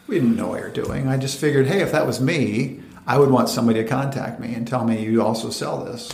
[0.08, 1.08] We didn't know what we were doing.
[1.08, 4.54] I just figured, hey, if that was me, I would want somebody to contact me
[4.54, 6.12] and tell me you also sell this.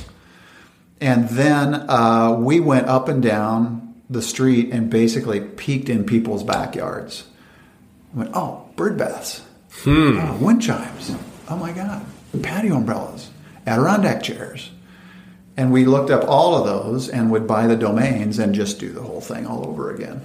[1.00, 6.44] And then uh, we went up and down the street and basically peeked in people's
[6.44, 7.24] backyards.
[8.14, 9.42] I went, oh, bird baths,
[10.20, 11.12] oh, wind chimes,
[11.50, 12.06] oh my God,
[12.42, 13.28] patio umbrellas,
[13.66, 14.70] Adirondack chairs.
[15.56, 18.92] And we looked up all of those and would buy the domains and just do
[18.92, 20.24] the whole thing all over again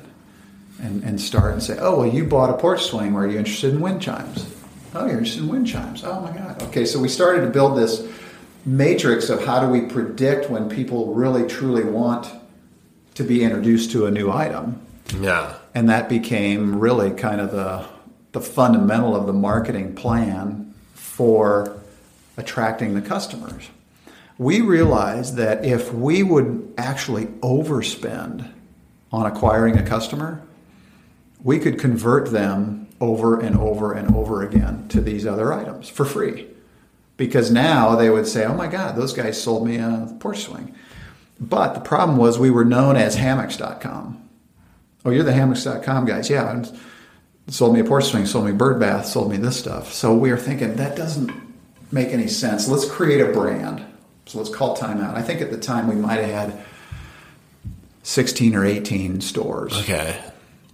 [0.79, 3.13] and, and start and say, oh, well, you bought a porch swing.
[3.13, 4.45] Were you interested in wind chimes?
[4.93, 6.03] Oh, you're interested in wind chimes.
[6.03, 6.61] Oh, my God.
[6.63, 8.07] Okay, so we started to build this
[8.65, 12.31] matrix of how do we predict when people really, truly want
[13.15, 14.81] to be introduced to a new item.
[15.19, 15.55] Yeah.
[15.75, 17.85] And that became really kind of the,
[18.31, 21.77] the fundamental of the marketing plan for
[22.37, 23.69] attracting the customers.
[24.37, 28.49] We realized that if we would actually overspend
[29.11, 30.41] on acquiring a customer,
[31.43, 36.05] we could convert them over and over and over again to these other items for
[36.05, 36.47] free.
[37.17, 40.73] because now they would say, "Oh my God, those guys sold me a porch swing."
[41.37, 44.17] But the problem was we were known as hammocks.com.
[45.03, 46.29] Oh, you're the hammocks.com guys.
[46.29, 46.49] Yeah.
[46.49, 46.71] And
[47.47, 49.91] sold me a porch swing, sold me bird bath, sold me this stuff.
[49.93, 51.31] So we are thinking that doesn't
[51.91, 52.69] make any sense.
[52.69, 53.83] Let's create a brand.
[54.25, 55.15] So let's call timeout.
[55.15, 56.61] I think at the time we might have had
[58.03, 59.73] 16 or 18 stores.
[59.79, 60.15] Okay.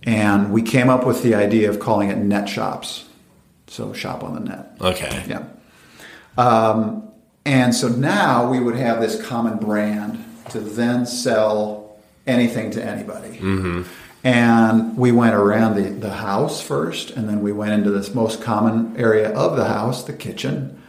[0.06, 3.06] And we came up with the idea of calling it net shops.
[3.68, 4.78] So shop on the net.
[4.80, 5.26] Okay.
[5.28, 5.44] Yeah.
[6.38, 7.10] Um,
[7.46, 11.98] and so now we would have this common brand to then sell
[12.28, 13.40] anything to anybody.
[14.24, 18.42] And we went around the, the house first, and then we went into this most
[18.42, 20.82] common area of the house, the kitchen.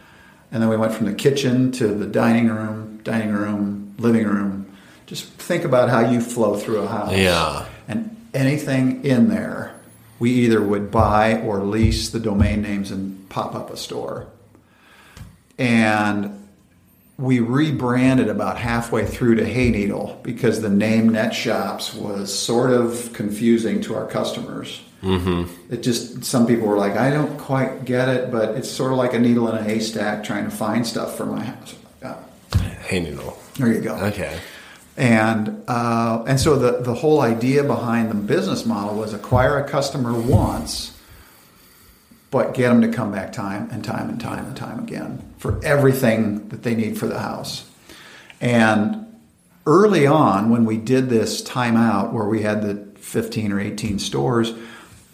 [0.51, 4.75] And then we went from the kitchen to the dining room, dining room, living room.
[5.05, 7.13] Just think about how you flow through a house.
[7.13, 7.67] Yeah.
[7.87, 9.75] And anything in there,
[10.19, 14.27] we either would buy or lease the domain names and pop up a store.
[15.57, 16.47] And
[17.17, 23.11] we rebranded about halfway through to Hayneedle because the name Net Shops was sort of
[23.13, 24.81] confusing to our customers.
[25.01, 25.73] Mm-hmm.
[25.73, 28.97] It just some people were like, I don't quite get it, but it's sort of
[28.97, 31.75] like a needle in a haystack trying to find stuff for my house.
[33.01, 33.37] Noodle.
[33.55, 33.95] there you go.
[33.95, 34.39] Okay.
[34.97, 39.69] And uh, and so the the whole idea behind the business model was acquire a
[39.69, 40.97] customer once,
[42.31, 45.63] but get them to come back time and time and time and time again for
[45.63, 47.69] everything that they need for the house.
[48.41, 49.05] And
[49.67, 54.53] early on, when we did this timeout where we had the 15 or 18 stores,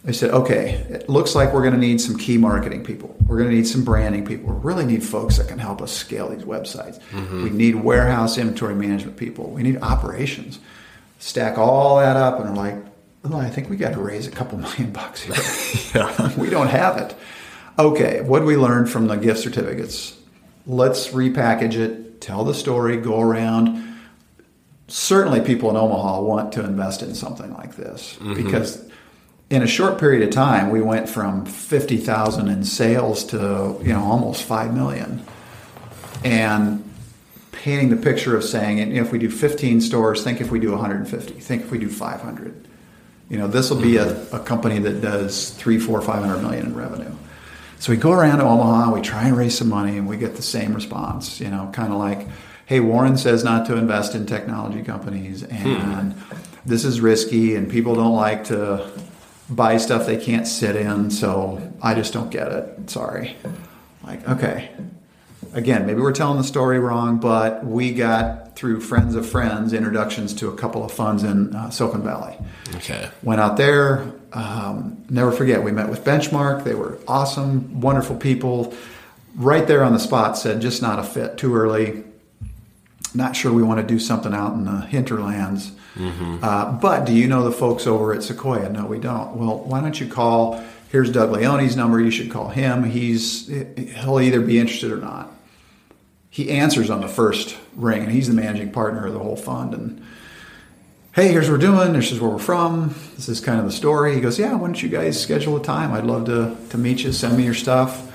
[0.06, 3.16] I said, okay, it looks like we're going to need some key marketing people.
[3.26, 4.54] We're going to need some branding people.
[4.54, 7.00] We really need folks that can help us scale these websites.
[7.12, 7.44] Mm-hmm.
[7.44, 9.50] We need warehouse inventory management people.
[9.50, 10.60] We need operations.
[11.20, 12.76] Stack all that up, and we're like,
[13.24, 16.14] oh, I think we got to raise a couple million bucks here.
[16.38, 17.16] we don't have it.
[17.80, 20.18] Okay, what we learn from the gift certificates?
[20.68, 23.92] Let's repackage it, tell the story, go around
[24.88, 28.36] certainly people in Omaha want to invest in something like this mm-hmm.
[28.36, 28.90] because
[29.54, 34.04] in a short period of time we went from 50,000 in sales to you know
[34.04, 35.24] almost 5 million.
[36.24, 36.84] And
[37.52, 40.60] painting the picture of saying you know, if we do 15 stores think if we
[40.60, 42.68] do 150 think if we do 500
[43.30, 46.68] you know this will be a, a company that does three four five hundred million
[46.68, 47.12] in revenue.
[47.80, 50.36] So we go around to Omaha, we try and raise some money, and we get
[50.36, 51.40] the same response.
[51.40, 52.28] You know, kind of like,
[52.66, 55.68] "Hey, Warren says not to invest in technology companies, hmm.
[55.68, 56.16] and
[56.66, 58.88] this is risky, and people don't like to
[59.50, 61.12] buy stuff they can't sit in.
[61.12, 62.90] So I just don't get it.
[62.90, 63.36] Sorry."
[64.04, 64.70] Like, okay,
[65.54, 70.34] again, maybe we're telling the story wrong, but we got through friends of friends introductions
[70.36, 72.36] to a couple of funds in uh, Silicon Valley.
[72.76, 73.10] Okay.
[73.22, 74.12] Went out there.
[74.34, 76.64] Um, never forget, we met with Benchmark.
[76.64, 78.74] They were awesome, wonderful people.
[79.36, 81.38] Right there on the spot, said just not a fit.
[81.38, 82.04] Too early.
[83.14, 85.72] Not sure we want to do something out in the hinterlands.
[86.44, 88.70] Uh, but do you know the folks over at Sequoia?
[88.70, 89.36] No, we don't.
[89.36, 90.64] Well, why don't you call?
[90.90, 92.00] Here's Doug Leone's number.
[92.00, 92.84] You should call him.
[92.84, 95.32] He's he'll either be interested or not.
[96.30, 99.76] He answers on the first ring, and he's the managing partner of the whole fund.
[99.76, 100.04] And
[101.14, 101.94] hey, here's what we're doing.
[101.94, 102.96] This is where we're from.
[103.16, 104.16] This is kind of the story.
[104.16, 105.94] He goes, yeah, why don't you guys schedule a time?
[105.94, 107.12] I'd love to, to meet you.
[107.12, 108.10] Send me your stuff.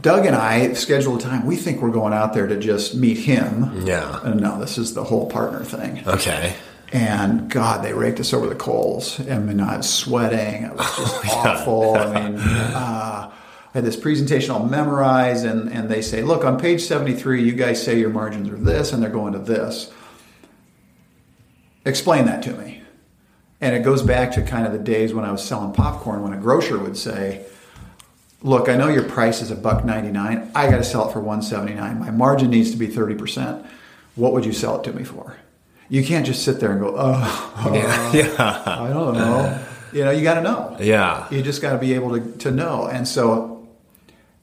[0.00, 1.44] Doug and I schedule a time.
[1.44, 3.86] We think we're going out there to just meet him.
[3.86, 4.20] Yeah.
[4.22, 6.06] And no, this is the whole partner thing.
[6.06, 6.54] Okay.
[6.92, 9.18] And God, they raked us over the coals.
[9.20, 10.64] I mean, I was sweating.
[10.64, 11.96] It was just awful.
[11.96, 16.60] I mean, uh, I had this presentation all memorized, and, and they say, look, on
[16.60, 19.90] page 73, you guys say your margins are this, and they're going to this.
[21.86, 22.82] Explain that to me.
[23.62, 26.34] And it goes back to kind of the days when I was selling popcorn, when
[26.34, 27.46] a grocer would say,
[28.42, 30.50] look, I know your price is a buck 99.
[30.54, 31.98] I got to sell it for 179.
[31.98, 33.66] My margin needs to be 30%.
[34.14, 35.36] What would you sell it to me for?
[35.88, 38.12] You can't just sit there and go, oh, Yeah.
[38.12, 38.62] yeah.
[38.66, 39.66] I don't know.
[39.92, 40.76] You know, you got to know.
[40.80, 41.28] Yeah.
[41.30, 42.86] You just got to be able to, to know.
[42.86, 43.68] And so,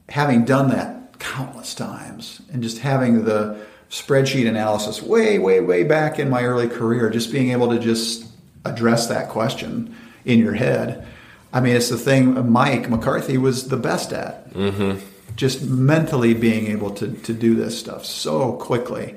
[0.08, 6.18] having done that countless times and just having the spreadsheet analysis way, way, way back
[6.18, 8.26] in my early career, just being able to just
[8.64, 9.94] address that question
[10.24, 11.06] in your head.
[11.52, 14.52] I mean, it's the thing Mike McCarthy was the best at.
[14.52, 15.04] Mm-hmm.
[15.36, 19.16] Just mentally being able to, to do this stuff so quickly.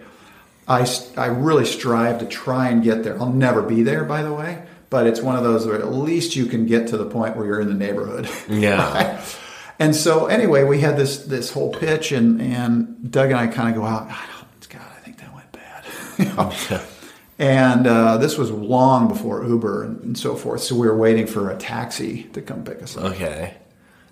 [0.67, 3.19] I, I really strive to try and get there.
[3.19, 6.35] I'll never be there, by the way, but it's one of those where at least
[6.35, 8.29] you can get to the point where you're in the neighborhood.
[8.47, 9.23] Yeah.
[9.79, 13.69] and so anyway, we had this this whole pitch, and and Doug and I kind
[13.69, 14.07] of go out.
[14.69, 15.85] God, I think that went bad.
[16.17, 16.83] You know?
[17.43, 20.61] And uh, this was long before Uber and, and so forth.
[20.61, 23.03] So we were waiting for a taxi to come pick us up.
[23.13, 23.55] Okay.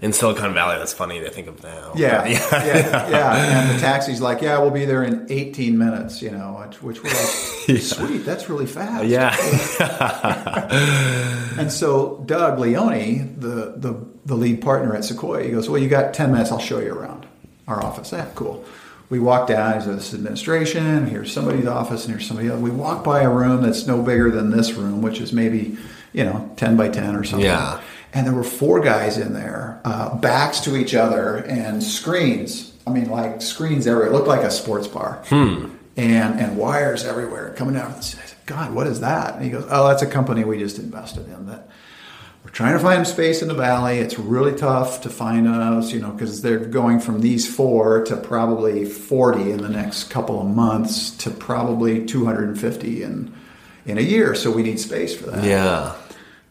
[0.01, 0.77] in Silicon Valley.
[0.77, 1.93] That's funny to think of now.
[1.95, 3.59] Yeah, yeah, yeah, yeah.
[3.61, 6.21] And the taxi's like, yeah, we'll be there in 18 minutes.
[6.21, 7.79] You know, which, which we're like, Yeah.
[7.79, 9.05] sweet, that's really fast.
[9.05, 9.33] yeah,
[11.57, 15.89] And so Doug Leone, the, the the lead partner at Sequoia, he goes, well, you
[15.89, 16.51] got 10 minutes.
[16.51, 17.25] I'll show you around
[17.67, 18.11] our office.
[18.11, 18.63] Yeah, cool.
[19.11, 19.73] We walk down.
[19.73, 21.05] He says, this administration.
[21.05, 22.61] Here's somebody's office, and here's somebody else.
[22.61, 25.77] We walk by a room that's no bigger than this room, which is maybe
[26.13, 27.45] you know 10 by 10 or something.
[27.45, 27.81] Yeah.
[28.13, 32.73] And there were four guys in there, uh, backs to each other, and screens.
[32.87, 34.09] I mean, like screens everywhere.
[34.09, 35.21] It looked like a sports bar.
[35.27, 35.75] Hmm.
[35.97, 37.91] And and wires everywhere coming down.
[37.91, 39.35] I said, God, what is that?
[39.35, 41.47] And he goes, Oh, that's a company we just invested in.
[41.47, 41.67] That
[42.43, 43.99] we're trying to find space in the valley.
[43.99, 48.17] It's really tough to find us, you know, because they're going from these four to
[48.17, 53.33] probably 40 in the next couple of months to probably 250 in
[53.85, 54.35] in a year.
[54.35, 55.43] So we need space for that.
[55.43, 55.95] yeah.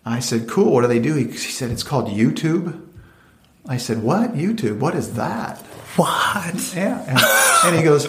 [0.04, 1.14] I said, cool, what do they do?
[1.14, 2.80] He, he said, it's called YouTube.
[3.66, 4.34] I said, what?
[4.34, 4.78] YouTube?
[4.78, 5.58] What is that?
[5.96, 6.74] What?
[6.74, 7.04] Yeah.
[7.06, 7.18] And,
[7.66, 8.06] and he goes,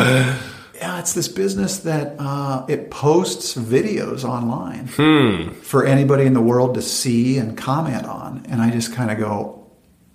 [0.82, 6.74] yeah, it's this business that uh, it posts videos online for anybody in the world
[6.74, 8.46] to see and comment on.
[8.50, 9.68] And I just kind of go,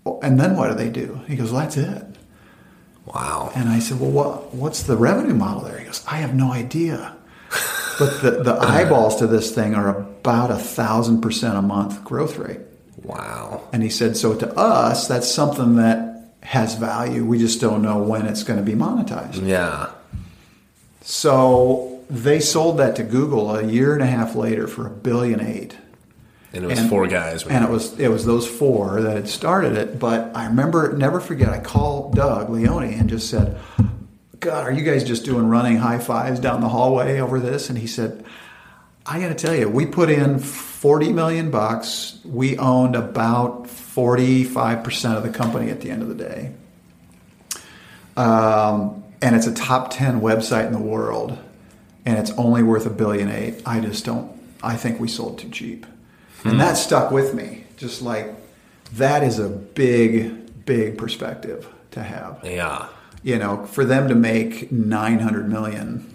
[0.05, 1.21] "Oh, and then what do they do?
[1.29, 2.05] He goes, well, that's it.
[3.05, 3.53] Wow.
[3.55, 5.79] And I said, well, what, what's the revenue model there?
[5.79, 7.17] He goes, I have no idea.
[7.99, 12.37] But the, the eyeballs to this thing are about a thousand percent a month growth
[12.37, 12.61] rate.
[13.03, 13.67] Wow.
[13.73, 17.25] And he said, so to us, that's something that has value.
[17.25, 19.47] We just don't know when it's going to be monetized.
[19.47, 19.93] Yeah.
[21.09, 25.41] So they sold that to Google a year and a half later for a billion
[25.41, 25.77] eight.
[26.53, 27.47] And it was And- four guys.
[27.47, 30.01] And it was it was those four that had started it.
[30.01, 33.57] But I remember, never forget, I called Doug Leone and just said,
[34.41, 37.69] God, are you guys just doing running high fives down the hallway over this?
[37.71, 38.25] And he said,
[39.07, 42.19] I got to tell you, we put in 40 million bucks.
[42.25, 46.53] We owned about 45% of the company at the end of the day.
[48.17, 51.39] Um, and it's a top 10 website in the world.
[52.05, 53.63] And it's only worth a billion eight.
[53.67, 54.31] I just don't,
[54.63, 55.87] I think we sold too cheap.
[56.45, 56.59] And hmm.
[56.59, 57.65] that stuck with me.
[57.77, 58.33] Just like,
[58.93, 62.41] that is a big, big perspective to have.
[62.45, 62.89] yeah.
[63.23, 66.07] You know, for them to make 900 million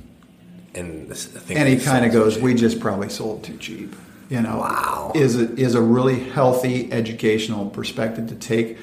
[0.74, 3.94] And this, I think and he kind of goes, "We just probably sold too cheap."
[4.30, 5.12] You know, Wow.
[5.14, 8.78] is a, is a really healthy educational perspective to take,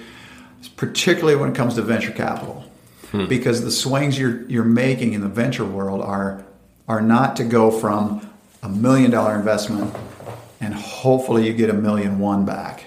[0.76, 2.64] particularly when it comes to venture capital,
[3.10, 3.26] Hmm.
[3.26, 6.44] because the swings you're you're making in the venture world are
[6.86, 8.28] are not to go from
[8.62, 9.94] a million dollar investment
[10.60, 12.84] and hopefully you get a million one back.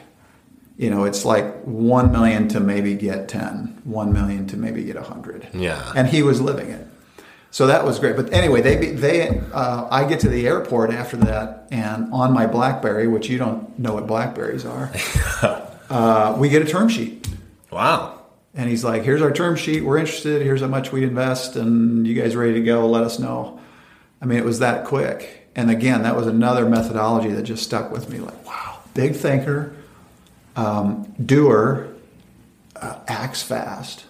[0.77, 4.95] You know, it's like one million to maybe get ten, one million to maybe get
[4.95, 5.47] a hundred.
[5.53, 5.91] Yeah.
[5.95, 6.87] And he was living it.
[7.51, 8.15] So that was great.
[8.15, 12.47] But anyway, they they uh, I get to the airport after that, and on my
[12.47, 14.91] BlackBerry, which you don't know what Blackberries are,
[15.89, 17.27] uh, we get a term sheet,
[17.71, 18.20] Wow.
[18.53, 19.83] And he's like, "Here's our term sheet.
[19.83, 20.41] We're interested.
[20.41, 22.87] Here's how much we invest, and you guys ready to go?
[22.87, 23.59] Let us know."
[24.21, 25.49] I mean, it was that quick.
[25.55, 28.19] And again, that was another methodology that just stuck with me.
[28.19, 29.73] Like, wow, big thinker,
[30.55, 31.89] um, doer,
[32.75, 34.05] uh, acts fast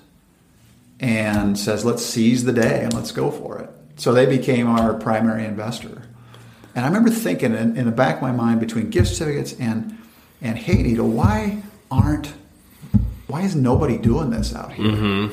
[1.00, 3.70] and says, let's seize the day and let's go for it.
[3.98, 6.04] So they became our primary investor.
[6.76, 9.98] And I remember thinking in, in the back of my mind between gift certificates and,
[10.42, 12.34] and Needle, why aren't,
[13.32, 15.29] why is nobody doing this out here?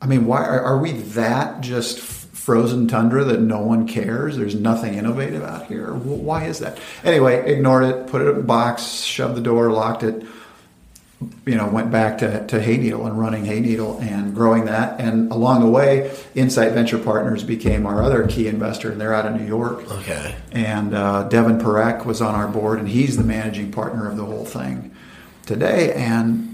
[0.00, 4.36] I mean, why are, are we that just frozen tundra that no one cares?
[4.36, 5.88] There's nothing innovative out here.
[5.92, 6.78] Wh- Why is that?
[7.04, 10.24] Anyway, ignored it, put it in a box, shoved the door, locked it.
[11.46, 15.00] You know, went back to, to Hayneedle and running Hayneedle and growing that.
[15.00, 19.26] And along the way, Insight Venture Partners became our other key investor, and they're out
[19.26, 19.90] of New York.
[19.90, 20.36] Okay.
[20.52, 24.24] And uh, Deven Parekh was on our board, and he's the managing partner of the
[24.24, 24.94] whole thing
[25.44, 25.92] today.
[25.94, 26.47] And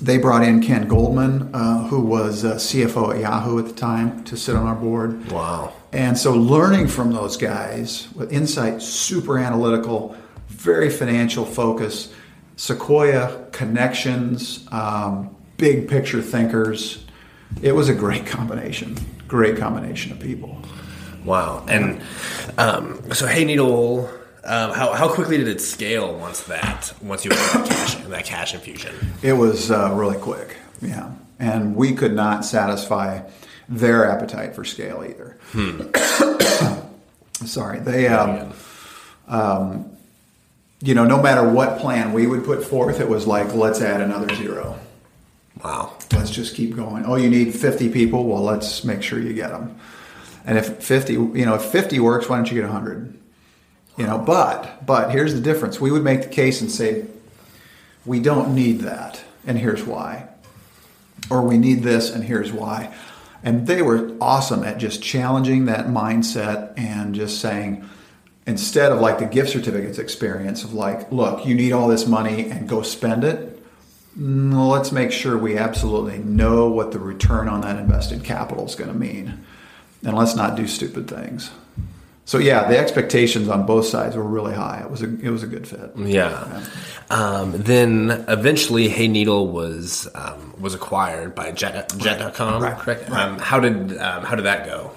[0.00, 4.24] they brought in Ken Goldman, uh, who was uh, CFO at Yahoo at the time,
[4.24, 5.30] to sit on our board.
[5.30, 5.72] Wow.
[5.92, 10.16] And so, learning from those guys with insight, super analytical,
[10.48, 12.12] very financial focus,
[12.56, 17.04] Sequoia connections, um, big picture thinkers.
[17.62, 18.96] It was a great combination.
[19.28, 20.60] Great combination of people.
[21.24, 21.64] Wow.
[21.68, 22.00] And
[22.58, 24.10] um, so, Hayneedle,
[24.46, 28.24] um, how, how quickly did it scale once that once you had that cash that
[28.24, 28.94] cash infusion?
[29.22, 31.12] It was uh, really quick, yeah.
[31.38, 33.28] And we could not satisfy
[33.68, 35.36] their appetite for scale either.
[37.44, 38.54] Sorry, they, um,
[39.28, 39.96] um,
[40.80, 44.00] you know, no matter what plan we would put forth, it was like, let's add
[44.00, 44.78] another zero.
[45.62, 45.96] Wow.
[46.12, 47.04] Let's just keep going.
[47.06, 48.24] Oh, you need 50 people?
[48.24, 49.78] Well, let's make sure you get them.
[50.44, 53.18] And if 50, you know, if 50 works, why don't you get 100?
[53.96, 55.80] You know, but but here's the difference.
[55.80, 57.06] We would make the case and say
[58.04, 59.22] we don't need that.
[59.46, 60.28] and here's why.
[61.30, 62.94] Or we need this, and here's why.
[63.42, 67.88] And they were awesome at just challenging that mindset and just saying,
[68.46, 72.50] instead of like the gift certificates experience of like, look, you need all this money
[72.50, 73.62] and go spend it.
[74.18, 78.66] Mm, no, let's make sure we absolutely know what the return on that invested capital
[78.66, 79.44] is going to mean.
[80.04, 81.50] And let's not do stupid things.
[82.26, 84.80] So yeah, the expectations on both sides were really high.
[84.84, 85.92] It was a it was a good fit.
[85.96, 86.64] Yeah.
[87.08, 92.62] Um, then eventually, Hayneedle was um, was acquired by Jet Jet.com.
[92.62, 93.08] Right, correct.
[93.08, 93.22] right.
[93.28, 94.90] Um, how did um, how did that go?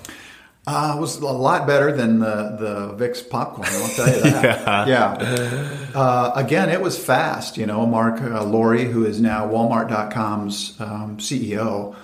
[0.71, 3.67] Uh, it was a lot better than the the Vic's popcorn.
[3.71, 4.87] I'll tell you that.
[4.87, 5.89] yeah.
[5.95, 7.57] Uh, again, it was fast.
[7.57, 11.95] You know, Marc uh, Lore, who is now Walmart.com's um, CEO,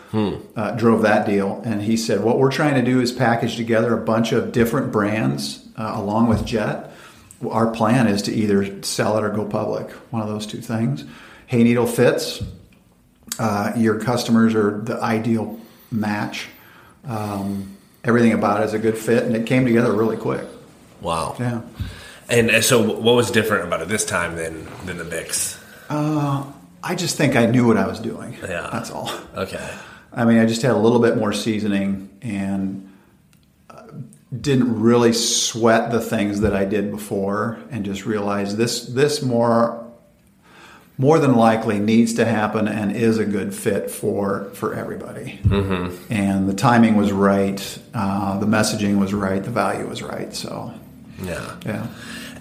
[0.55, 3.93] uh, drove that deal, and he said, "What we're trying to do is package together
[3.93, 6.89] a bunch of different brands uh, along with Jet.
[7.47, 9.91] Our plan is to either sell it or go public.
[10.09, 11.05] One of those two things.
[11.51, 12.41] Hayneedle fits.
[13.37, 15.59] Uh, your customers are the ideal
[15.91, 16.47] match."
[17.07, 17.74] Um,
[18.05, 20.45] everything about it is a good fit, and it came together really quick.
[21.01, 21.35] Wow.
[21.39, 21.61] Yeah.
[22.29, 25.59] And uh, so, what was different about it this time than than the Vic's?
[26.85, 28.37] I just think I knew what I was doing.
[28.41, 28.69] Yeah.
[28.71, 29.11] That's all.
[29.35, 29.73] Okay.
[30.13, 32.93] I mean, I just had a little bit more seasoning and
[33.69, 33.83] uh,
[34.39, 39.84] didn't really sweat the things that I did before, and just realized this this more
[40.97, 45.39] more than likely needs to happen and is a good fit for for everybody.
[45.43, 46.11] Mm-hmm.
[46.13, 50.33] And the timing was right, uh, the messaging was right, the value was right.
[50.33, 50.73] So
[51.21, 51.55] Yeah.
[51.65, 51.87] yeah.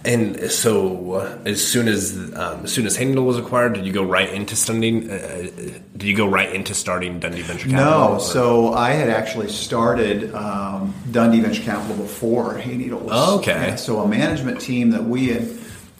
[0.06, 3.92] And so, uh, as soon as um, as soon as Hayneedle was acquired, did you
[3.92, 5.10] go right into starting?
[5.10, 5.48] Uh,
[5.96, 7.90] did you go right into starting Dundee Venture Capital?
[7.90, 13.12] No, or- so I had actually started um, Dundee Venture Capital before Hayneedle was.
[13.14, 13.68] Oh, okay.
[13.68, 15.48] yeah, so a management team that we had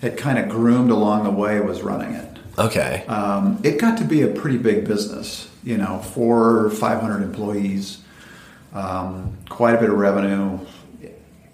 [0.03, 2.34] had kind of groomed along the way was running it.
[2.59, 5.49] Okay, Um, it got to be a pretty big business.
[5.65, 7.99] You know, four or five hundred employees,
[8.75, 10.59] um, quite a bit of revenue.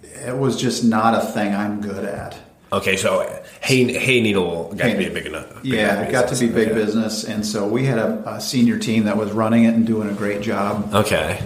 [0.03, 2.37] It was just not a thing I'm good at.
[2.73, 2.97] okay.
[2.97, 3.21] So
[3.63, 5.63] Hay Hayneedle got to be a big enough.
[5.63, 6.75] big yeah, enough it got to be big Okay.
[6.75, 10.09] business, and so we had a, a senior team that was running it and doing
[10.11, 10.93] a great job.
[10.95, 11.39] Okay.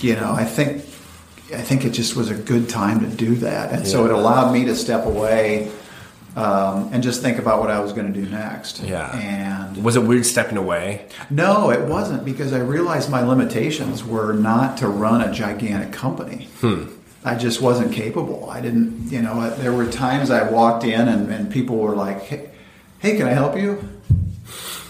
[0.00, 0.82] you know, I think
[1.54, 4.52] I think it just was a good time to do that, and so it allowed
[4.52, 5.70] me to step away
[6.36, 8.80] um, and just think about what I was going to do next.
[8.80, 9.10] Yeah.
[9.16, 11.06] and was it weird stepping away?
[11.28, 16.48] no, it wasn't because I realized my limitations were not to run a gigantic company.
[17.24, 18.48] I just wasn't capable.
[18.48, 22.22] I didn't, you know, there were times I walked in and, and people were like,
[22.22, 22.50] hey,
[23.00, 23.86] hey, can I help you?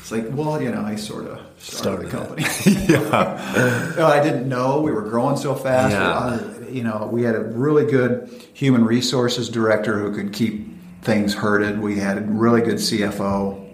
[0.00, 2.42] It's like, well, you know, I sort of started, the company.
[3.96, 5.92] No, I didn't know we were growing so fast.
[5.92, 6.08] Yeah.
[6.10, 10.69] Uh, You know, we had a really good human resources director who could keep
[11.02, 11.80] things hurted.
[11.80, 13.66] We had a really good CFO.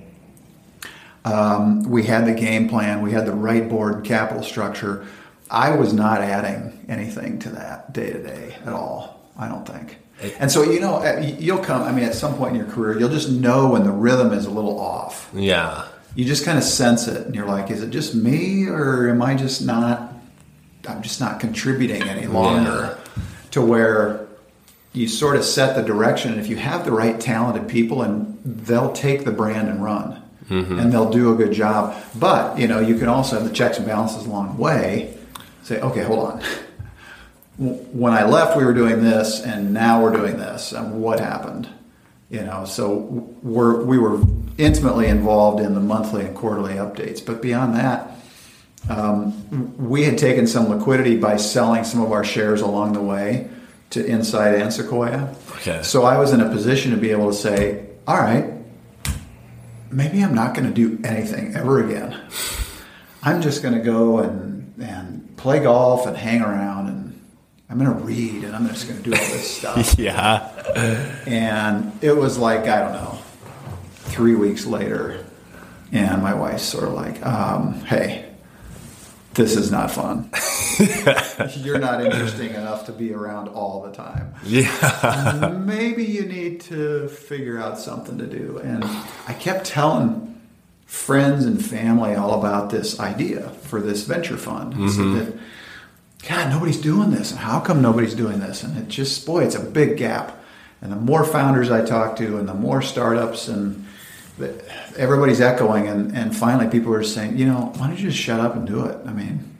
[1.24, 3.02] Um, we had the game plan.
[3.02, 5.04] We had the right board capital structure.
[5.50, 9.20] I was not adding anything to that day to day at all.
[9.36, 9.98] I don't think.
[10.38, 11.82] And so you know, uh, you'll come.
[11.82, 14.46] I mean, at some point in your career, you'll just know when the rhythm is
[14.46, 15.84] a little off Yeah.
[16.14, 19.20] you just kind of sense it and you're like is it just me or am
[19.20, 20.14] i just not
[20.88, 22.96] i'm just not contributing any longer
[23.50, 24.25] to where
[24.96, 28.38] you sort of set the direction and if you have the right talented people and
[28.44, 30.22] they'll take the brand and run
[30.78, 33.78] and they'll do a good job but you know you can also have the checks
[33.78, 35.16] and balances along the way
[35.62, 36.42] say okay hold on
[37.58, 40.72] when I left, we were doing this, and now we're doing this.
[40.72, 41.68] And what happened?
[42.28, 42.96] You know, so
[43.42, 44.20] we're we were
[44.58, 47.24] intimately involved in the monthly and quarterly updates.
[47.24, 48.10] But beyond that,
[48.90, 53.48] um, we had taken some liquidity by selling some of our shares along the way
[53.90, 55.34] to Insight and Sequoia.
[55.56, 55.82] Okay.
[55.82, 58.52] So I was in a position to be able to say, all right,
[59.90, 62.20] maybe I'm not going to do anything ever again.
[63.22, 67.20] I'm just going to go and, and play golf and hang around and
[67.68, 69.98] I'm going to read and I'm just going to do all this stuff.
[69.98, 70.52] Yeah.
[71.26, 73.18] and it was like, I don't know,
[73.94, 75.24] three weeks later.
[75.92, 78.25] And my wife's sort of like, um, hey,
[79.36, 80.30] this is not fun.
[81.56, 85.58] You're not interesting enough to be around all the time Yeah.
[85.64, 88.58] maybe you need to figure out something to do.
[88.58, 88.84] And
[89.28, 90.40] I kept telling
[90.86, 94.74] friends and family all about this idea for this venture fund.
[94.74, 95.18] I said mm-hmm.
[95.18, 95.38] that,
[96.28, 97.30] God, nobody's doing this.
[97.30, 98.62] And how come nobody's doing this?
[98.62, 100.38] And it just, boy, it's a big gap.
[100.80, 103.85] And the more founders I talk to and the more startups and
[104.96, 105.88] everybody's echoing.
[105.88, 108.66] And, and finally people are saying, you know, why don't you just shut up and
[108.66, 108.98] do it?
[109.06, 109.56] I mean,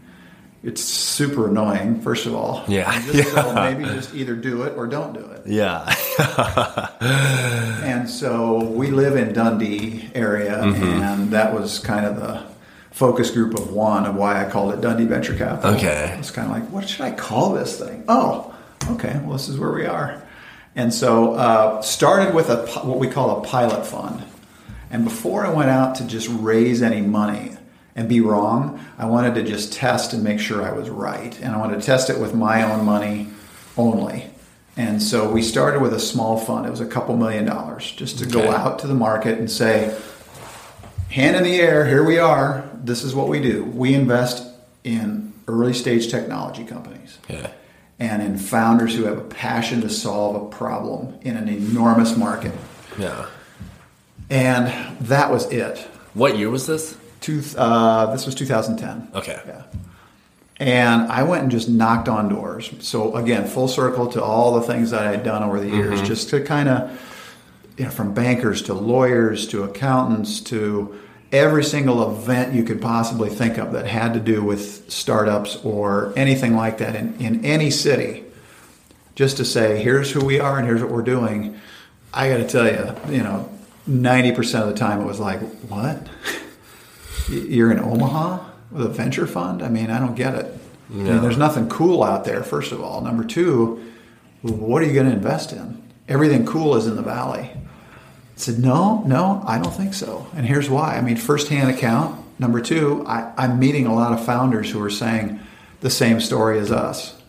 [0.63, 2.01] it's super annoying.
[2.01, 3.01] First of all, Yeah.
[3.13, 5.43] Just so maybe just either do it or don't do it.
[5.47, 5.95] Yeah.
[7.87, 12.43] And so we live in Dundee area, and that was kind of the
[12.91, 15.75] focus group of one of why I called it Dundee Venture Capital.
[15.77, 16.15] Okay.
[16.19, 18.05] It's kind of like, what should I call this thing?
[18.09, 18.55] Oh,
[18.91, 19.21] okay.
[19.23, 20.23] Well, this is where we are.
[20.75, 24.23] And so uh, started with a what we call a pilot fund.
[24.97, 27.55] And before I went out to just raise any money
[27.95, 31.39] and be wrong, I wanted to just test and make sure I was right.
[31.43, 33.29] And I wanted to test it with my own money
[33.77, 34.31] only.
[34.75, 36.65] And so we started with a small fund.
[36.65, 39.95] It was a couple million dollars just to go out to the market and say,
[41.11, 42.67] hand in the air, here we are.
[42.73, 43.65] This is what we do.
[43.65, 44.47] We invest
[44.83, 47.51] in early stage technology companies Yeah.
[47.99, 52.55] and in founders who have a passion to solve a problem in an enormous market.
[52.99, 53.27] Yeah.
[54.31, 55.79] And that was it.
[56.15, 56.97] What year was this?
[57.21, 59.09] Two, uh, this was 2010.
[59.15, 59.41] Okay.
[59.47, 59.63] Yeah.
[60.59, 62.71] And I went and just knocked on doors.
[62.81, 66.01] So again, full circle to all the things that I had done over the years,
[66.03, 70.99] just to kind of, you know, from bankers to lawyers to accountants to
[71.31, 76.15] every single event you could possibly think of that had to do with startups or
[76.17, 78.25] anything like that in, in any city.
[79.15, 81.59] Just to say, here's who we are and here's what we're doing.
[82.15, 83.51] I got to tell you, you know,
[83.89, 86.07] 90% of the time it was like, what?
[87.29, 89.63] You're in Omaha with a venture fund?
[89.63, 90.59] I mean, I don't get it.
[90.91, 93.01] I mean, there's nothing cool out there, first of all.
[93.01, 93.93] Number two,
[94.43, 95.83] what are you going to invest in?
[96.09, 97.51] Everything cool is in the valley.
[97.51, 97.59] I
[98.37, 100.29] said, no, no, I don't think so.
[100.37, 100.97] And here's why.
[100.97, 102.25] I mean, firsthand account.
[102.39, 105.41] Number two, I, I'm meeting a lot of founders who are saying
[105.81, 107.21] the same story as us.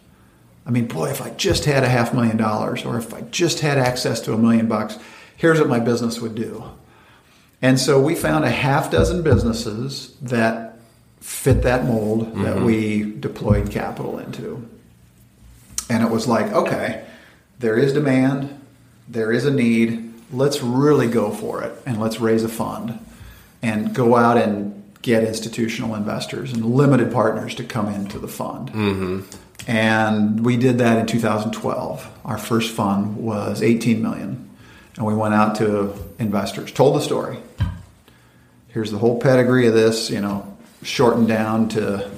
[0.66, 3.62] I mean, boy, if I just had a half million dollars or if I just
[3.62, 5.00] had access to a million bucks,
[5.38, 6.64] here's what my business would do.
[7.62, 10.78] And so we found a half dozen businesses that
[11.22, 12.66] fit that mold that mm-hmm.
[12.66, 14.68] we deployed capital into.
[15.90, 17.06] And it was like, okay,
[17.60, 18.60] there is demand,
[19.08, 23.00] there is a need, let's really go for it and let's raise a fund
[23.62, 28.70] and go out and get institutional investors and limited partners to come into the fund.
[28.70, 29.22] Mm-hmm.
[29.70, 32.10] And we did that in 2012.
[32.26, 34.47] Our first fund was 18 million.
[34.98, 37.38] And we went out to investors, told the story.
[38.70, 42.10] Here's the whole pedigree of this, you know, shortened down to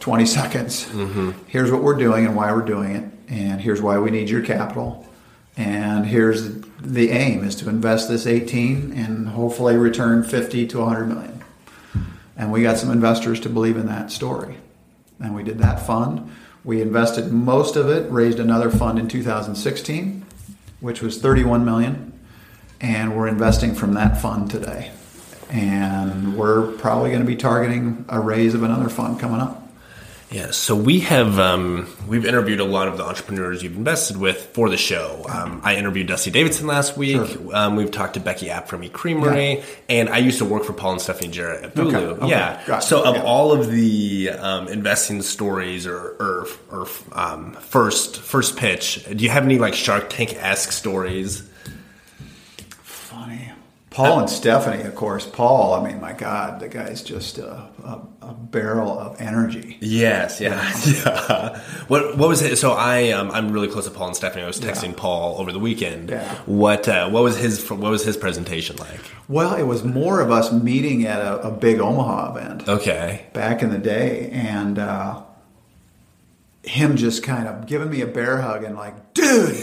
[0.00, 0.84] 20 seconds.
[0.86, 1.32] Mm-hmm.
[1.46, 3.04] Here's what we're doing and why we're doing it.
[3.28, 5.06] And here's why we need your capital.
[5.56, 11.06] And here's the aim is to invest this 18 and hopefully return 50 to 100
[11.06, 11.42] million.
[12.36, 14.56] And we got some investors to believe in that story.
[15.20, 16.30] And we did that fund.
[16.64, 20.23] We invested most of it, raised another fund in 2016,
[20.84, 22.12] which was 31 million.
[22.78, 24.92] And we're investing from that fund today.
[25.48, 29.63] And we're probably going to be targeting a raise of another fund coming up.
[30.34, 34.46] Yeah, so we have um, we've interviewed a lot of the entrepreneurs you've invested with
[34.46, 35.24] for the show.
[35.28, 37.24] Um, I interviewed Dusty Davidson last week.
[37.24, 37.54] Sure.
[37.54, 39.64] Um, we've talked to Becky App from E Creamery, Yeah.
[39.88, 41.86] and I used to work for Paul and Stephanie Jarrett at Bulu.
[41.86, 42.80] Okay, okay, Yeah.
[42.80, 43.22] So of yeah.
[43.22, 49.30] all of the um, investing stories or or, or um, first first pitch, do you
[49.30, 51.48] have any like Shark Tank esque stories?
[53.94, 55.24] Paul and Stephanie, of course.
[55.24, 57.52] Paul, I mean, my God, the guy's just a,
[57.84, 59.76] a, a barrel of energy.
[59.80, 61.60] Yes, yeah, yeah.
[61.86, 62.58] What what was it?
[62.58, 64.42] So I um, I'm really close to Paul and Stephanie.
[64.42, 66.10] I was texting Paul over the weekend.
[66.10, 66.34] Yeah.
[66.46, 69.00] What uh, what was his what was his presentation like?
[69.28, 72.68] Well, it was more of us meeting at a, a big Omaha event.
[72.68, 73.26] Okay.
[73.32, 75.22] back in the day, and uh,
[76.64, 79.56] him just kind of giving me a bear hug and like, dude,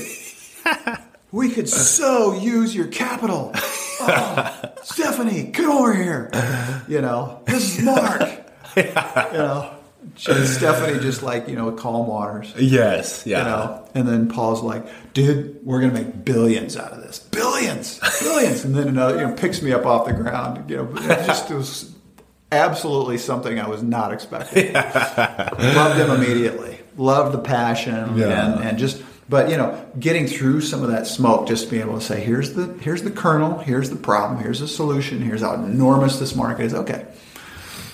[1.33, 3.53] we could so use your capital.
[4.03, 6.31] Oh, Stephanie, come over here.
[6.87, 8.21] You know, this is Mark.
[8.77, 9.75] You know,
[10.15, 12.53] Stephanie just like you know calm waters.
[12.57, 13.25] Yes.
[13.27, 13.39] Yeah.
[13.39, 17.99] You know, and then Paul's like, "Dude, we're gonna make billions out of this, billions,
[18.21, 18.63] billions.
[18.63, 20.69] And then another, you know, picks me up off the ground.
[20.69, 21.93] You know, it just it was
[22.51, 24.71] absolutely something I was not expecting.
[24.73, 26.79] Loved him immediately.
[26.97, 28.53] Loved the passion Yeah.
[28.53, 29.03] and, and just.
[29.31, 32.53] But you know, getting through some of that smoke, just being able to say, "Here's
[32.53, 33.57] the here's the kernel.
[33.59, 34.43] Here's the problem.
[34.43, 35.21] Here's the solution.
[35.21, 37.05] Here's how enormous this market is." Okay,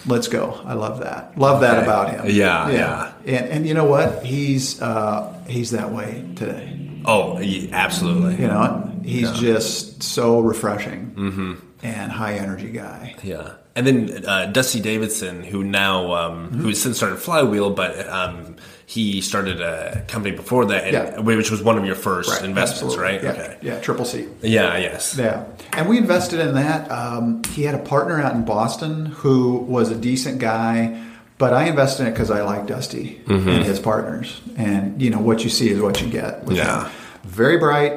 [0.07, 0.59] let's go.
[0.65, 1.37] I love that.
[1.37, 1.83] Love that Okay.
[1.83, 2.25] about him.
[2.35, 3.11] Yeah, yeah.
[3.25, 4.25] And and you know what?
[4.25, 6.73] He's uh, he's that way today.
[7.05, 7.37] Oh,
[7.71, 8.41] absolutely.
[8.41, 13.15] You know, he's just so refreshing and high energy guy.
[13.23, 13.53] Yeah.
[13.75, 16.61] And then uh, Dusty Davidson, who now um, Mm-hmm.
[16.61, 18.55] who has since started Flywheel, but um,
[18.89, 21.19] he started a company before that, and, Yeah.
[21.19, 23.03] which was one of your first investments, absolutely.
[23.03, 23.21] right?
[23.23, 23.57] Yeah, Okay.
[23.61, 24.27] yeah, triple C.
[24.41, 24.77] Yeah.
[24.77, 25.15] Yes.
[25.19, 25.43] Yeah,
[25.73, 26.89] and we invested in that.
[26.89, 31.03] Um, he had a partner out in Boston who was a decent guy,
[31.39, 33.47] But I invested in it because I like Dusty Mm-hmm.
[33.49, 36.41] and his partners, and you know what you see is what you get.
[36.49, 36.65] Yeah.
[36.85, 36.91] them.
[37.25, 37.93] very bright,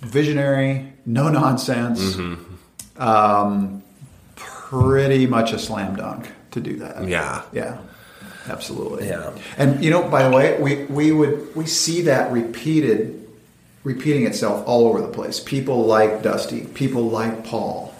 [0.00, 2.00] visionary, no nonsense.
[2.16, 3.02] Mm-hmm.
[3.02, 3.82] Um,
[4.36, 7.06] pretty much a slam dunk to do that.
[7.06, 7.42] Yeah.
[7.52, 7.76] Yeah,
[8.48, 9.08] absolutely.
[9.08, 9.32] Yeah.
[9.56, 13.20] And you know, by the way, we we would we see that repeated
[13.82, 15.40] repeating itself all over the place.
[15.40, 17.94] People like Dusty, people like Paul.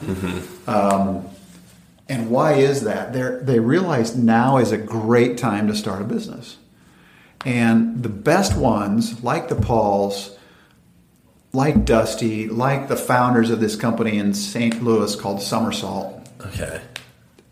[0.66, 1.28] Um,
[2.08, 3.12] and why is that?
[3.12, 6.56] They they realize now is a great time to start a business.
[7.44, 10.34] And the best ones, like the Pauls,
[11.52, 14.82] like Dusty, like the founders of this company in St.
[14.82, 16.80] Louis called Summersalt, Okay.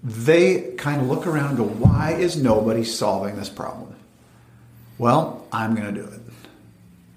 [0.02, 3.94] They kind of look around and go, why is nobody solving this problem?
[4.98, 6.20] Well, I'm going to do it.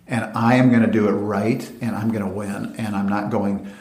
[0.08, 2.76] And I am going to do it right, and I'm going to win.
[2.78, 3.72] And I'm not going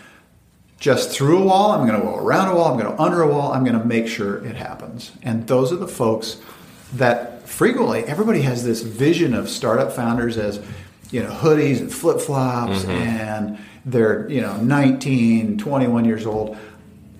[0.78, 3.22] just through a wall, I'm going to go around a wall, I'm going to under
[3.22, 5.12] a wall, I'm going to make sure it happens.
[5.22, 6.36] And those are the folks
[6.94, 10.60] that frequently, everybody has this vision of startup founders as,
[11.10, 12.90] you know, hoodies and flip flops, mm-hmm.
[12.90, 16.58] and they're, you know, 19, 21 years old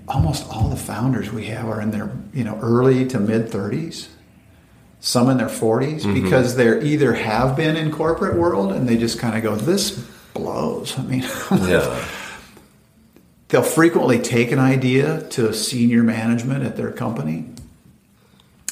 [0.09, 4.09] almost all the founders we have are in their you know early to mid 30s
[5.01, 9.19] some in their 40s because they're either have been in corporate world and they just
[9.19, 9.91] kind of go this
[10.33, 10.99] blows.
[10.99, 12.05] I mean Yeah.
[13.49, 17.51] they'll frequently take an idea to senior management at their company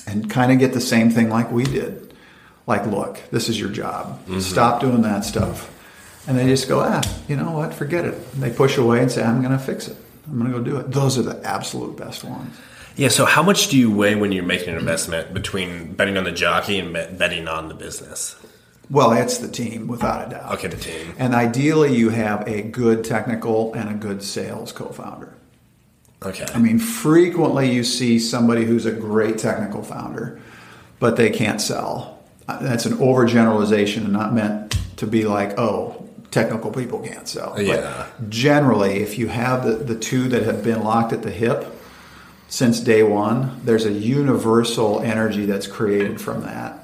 [0.06, 2.14] and kind of get the same thing like we did.
[2.66, 4.20] Like look this is your job.
[4.40, 5.70] Stop doing that stuff.
[6.26, 7.74] And they just go ah you know what?
[7.74, 8.14] Forget it.
[8.34, 9.96] And they push away and say i'm going to fix it
[10.26, 12.56] i'm going to go do it those are the absolute best ones
[12.96, 13.08] Yeah.
[13.08, 16.32] So, how much do you weigh when you're making an investment between betting on the
[16.32, 18.36] jockey and betting on the business?
[18.90, 21.14] well it's the team without a doubt Okay, the team.
[21.18, 25.32] and ideally you have a good technical and a good sales co-founder
[26.24, 26.46] Okay.
[26.54, 30.38] I mean, frequently you see somebody who's a great technical founder,
[31.00, 32.20] but they can't sell.
[32.46, 36.01] Uh, That's an overgeneralization and not meant to be like, oh,
[36.32, 37.52] technical people can't sell.
[37.54, 38.06] But Yeah.
[38.28, 41.66] generally, if you have the, the two that have been locked at the hip
[42.48, 46.78] since day one, there's a universal energy that's created from that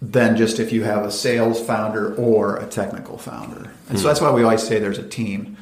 [0.00, 3.72] than just if you have a sales founder or a technical founder.
[3.88, 5.56] And so that's why we always say there's a team.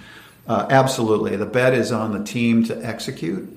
[0.49, 1.37] Uh, absolutely.
[1.37, 3.57] The bet is on the team to execute,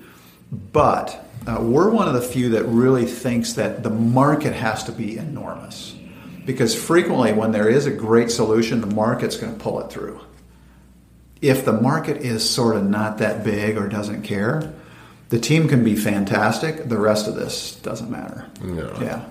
[0.72, 4.92] but uh, we're one of the few that really thinks that the market has to
[4.92, 5.95] be enormous.
[6.46, 10.20] Because frequently, when there is a great solution, the market's going to pull it through.
[11.42, 14.72] If the market is sort of not that big or doesn't care,
[15.28, 16.88] the team can be fantastic.
[16.88, 18.46] The rest of this doesn't matter.
[18.64, 19.02] Yeah.
[19.02, 19.24] Yeah.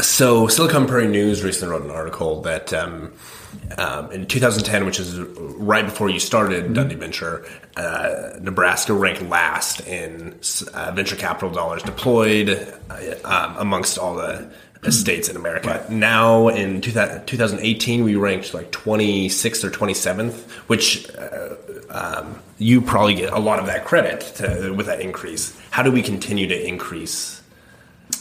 [0.00, 3.12] So, Silicon Prairie News recently wrote an article that um,
[3.76, 7.44] um, in 2010, which is right before you started Dundee Venture,
[7.76, 10.38] uh, Nebraska ranked last in
[10.72, 12.50] uh, venture capital dollars deployed
[12.88, 14.50] uh, um, amongst all the
[14.88, 15.86] states in America.
[15.90, 21.56] Now, in 2000, 2018, we ranked like 26th or 27th, which uh,
[21.90, 25.58] um, you probably get a lot of that credit to, with that increase.
[25.70, 27.42] How do we continue to increase?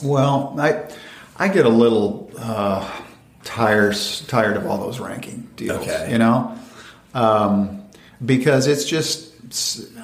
[0.04, 0.90] Well, I
[1.38, 2.90] I get a little uh,
[3.44, 5.80] tired tired of all those ranking deals.
[5.80, 6.12] Okay.
[6.12, 6.58] You know,
[7.14, 7.84] um,
[8.24, 9.30] because it's just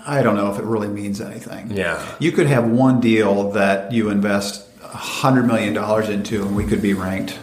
[0.07, 1.71] I don't know if it really means anything.
[1.71, 2.03] Yeah.
[2.19, 4.64] you could have one deal that you invest
[4.95, 7.37] hundred million dollars into, and we could be ranked,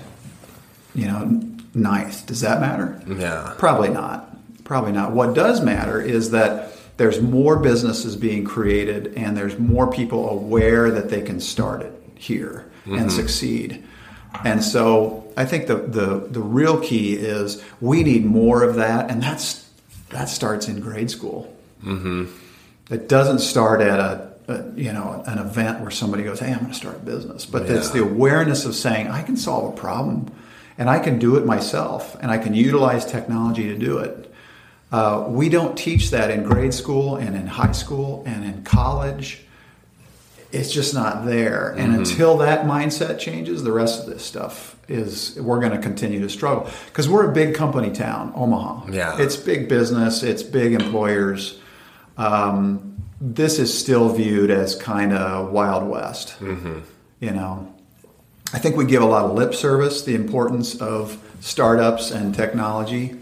[0.94, 1.42] you know,
[1.74, 2.26] ninth.
[2.26, 3.00] Does that matter?
[3.06, 3.54] Yeah.
[3.58, 4.28] Probably not.
[4.64, 5.12] Probably not.
[5.12, 10.90] What does matter is that there's more businesses being created and there's more people aware
[10.90, 13.84] that they can start it here and succeed.
[14.44, 19.10] And so I think the, the, the real key is we need more of that,
[19.10, 19.68] and that's
[20.10, 21.54] that starts in grade school.
[21.82, 22.26] Mm-hmm.
[22.92, 26.58] It doesn't start at a, a you know an event where somebody goes, "Hey, I'm
[26.58, 29.76] going to start a business," but it's the awareness of saying, "I can solve a
[29.76, 30.30] problem,
[30.78, 34.32] and I can do it myself, and I can utilize technology to do it."
[34.90, 39.40] Uh, we don't teach that in grade school and in high school and in college.
[40.52, 41.74] It's just not there.
[41.78, 46.20] And until that mindset changes, the rest of this stuff is we're going to continue
[46.20, 48.90] to struggle because we're a big company town, Omaha.
[48.90, 49.16] Yeah.
[49.18, 51.58] it's big business, it's big employers.
[52.16, 56.36] Um, this is still viewed as kind of Wild West.
[57.20, 57.72] You know,
[58.52, 63.16] I think we give a lot of lip service the importance of startups and technology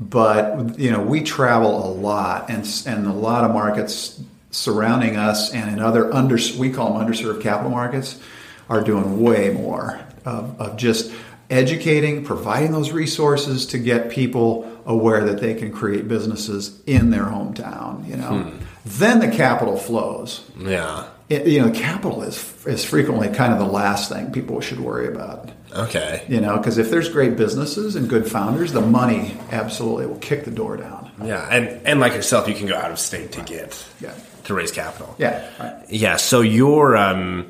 [0.00, 4.20] but you know we travel a lot and and a lot of markets
[4.50, 8.20] surrounding us and in other under we call them underserved capital markets
[8.68, 11.12] are doing way more of, of just
[11.50, 17.24] educating providing those resources to get people aware that they can create businesses in their
[17.24, 18.52] hometown you know
[18.84, 21.04] then the capital flows Yeah.
[21.28, 25.06] it, you know, capital is is frequently kind of the last thing people should worry
[25.08, 25.50] about.
[25.74, 26.24] Okay.
[26.28, 30.44] You know, because if there's great businesses and good founders, the money absolutely will kick
[30.46, 31.10] the door down.
[31.22, 34.14] Yeah, and and like yourself, you can go out of state to get Yeah.
[34.44, 35.14] to raise capital.
[35.18, 35.46] Yeah.
[35.60, 35.84] Right.
[35.90, 36.16] Yeah.
[36.16, 37.44] So your um,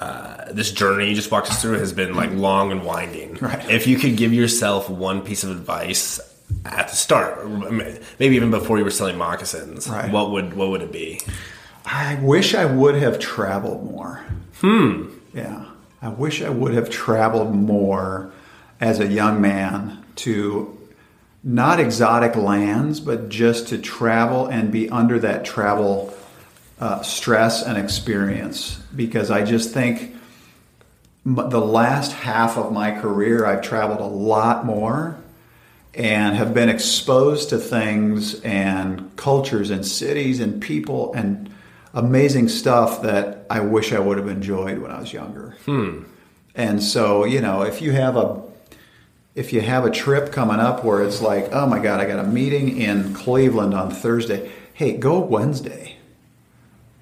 [0.00, 3.34] uh, this journey you just walked us through has been like long and winding.
[3.40, 3.68] Right.
[3.70, 6.18] If you could give yourself one piece of advice
[6.64, 7.46] at the start,
[8.18, 10.10] maybe even before you were selling moccasins, Right.
[10.10, 11.20] what would what would it be?
[11.84, 14.24] I wish I would have traveled more.
[14.60, 15.08] Hmm.
[15.34, 15.66] Yeah.
[16.02, 18.32] I wish I would have traveled more
[18.80, 20.76] as a young man to
[21.44, 26.09] not exotic lands, but just to travel and be under that travel
[26.80, 28.82] uh, stress and experience.
[28.96, 30.16] Because I just think
[31.24, 35.18] the last half of my career, I've traveled a lot more
[35.94, 41.50] and have been exposed to things and cultures and cities and people and
[41.92, 45.56] amazing stuff that I wish I would have enjoyed when I was younger.
[46.54, 48.42] And so, you know, if you have a
[49.34, 52.18] if you have a trip coming up where it's like, oh my God, I got
[52.18, 54.50] a meeting in Cleveland on Thursday.
[54.74, 55.89] Hey, go Wednesday.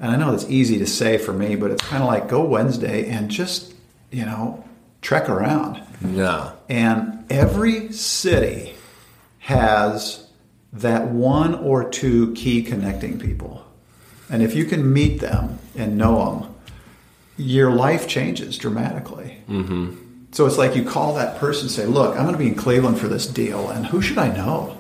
[0.01, 2.45] And I know it's easy to say for me, but it's kind of like go
[2.45, 3.75] Wednesday and just,
[4.11, 4.65] you know,
[5.03, 5.83] trek around.
[6.05, 6.53] Yeah.
[6.69, 8.75] And every city
[9.41, 10.27] has
[10.73, 13.65] that one or two key connecting people.
[14.31, 16.55] And if you can meet them and know them,
[17.37, 19.39] your life changes dramatically.
[19.49, 19.97] Mm-hmm.
[20.33, 22.55] So it's like you call that person and say, Look, I'm going to be in
[22.55, 24.77] Cleveland for this deal, and who should I know?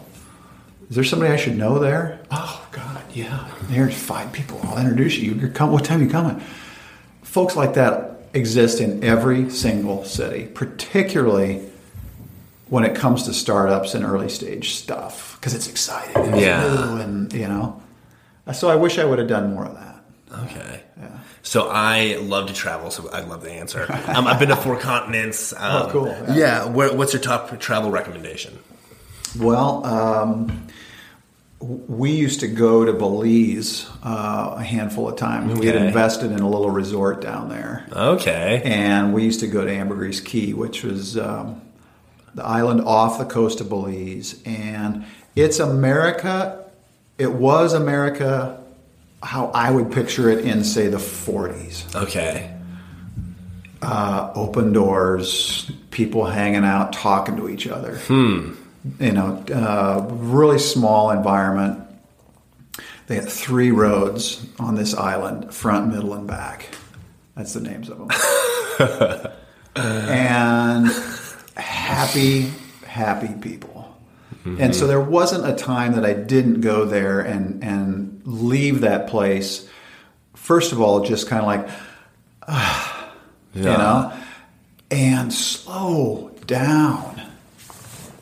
[0.91, 2.21] Is there somebody I should know there?
[2.31, 2.68] Oh,
[3.13, 3.49] yeah.
[3.63, 4.61] There's five people.
[4.65, 5.33] I'll introduce you.
[5.35, 6.41] You're come, what time are you coming?
[7.23, 11.69] Folks like that exist in every single city, particularly
[12.69, 16.61] when it comes to startups and early stage stuff because it's exciting and it's Yeah.
[16.63, 17.83] new and you know
[18.53, 19.95] so i wish i would have done more of that
[20.45, 20.83] Okay.
[21.43, 23.87] So I love to travel, so I love the answer.
[24.09, 25.55] Um, I've been to four continents.
[25.55, 26.07] Um, Oh, cool.
[26.09, 26.35] Yeah.
[26.35, 26.65] Yeah.
[26.67, 28.59] where, what's your top travel recommendation?
[29.39, 30.67] well um,
[31.61, 36.39] we used to go to belize uh, a handful of times we had invested in
[36.41, 38.63] a little resort down there Okay.
[38.65, 41.61] and we used to go to Ambergris Caye which was um,
[42.35, 45.05] the island off the coast of belize and
[45.35, 46.65] it's america
[47.19, 48.63] it was america
[49.21, 52.55] how i would picture it in say the 40s Okay.
[53.83, 57.99] uh, open doors, people hanging out, talking to each other.
[58.99, 61.85] You know, uh, really small environment.
[63.07, 66.69] They had three roads on this island front, middle, and back.
[67.35, 69.33] That's the names of them.
[69.77, 70.89] and
[71.57, 72.53] happy,
[72.87, 73.79] happy people.
[74.59, 79.09] And so there wasn't a time that I didn't go there and, and leave that
[79.09, 79.69] place.
[80.35, 81.69] First of all, just kind of like,
[83.55, 84.13] you know,
[84.91, 87.18] and slow down.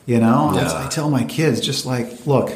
[0.06, 0.84] You know, Yeah.
[0.84, 2.52] I tell my kids just like, look,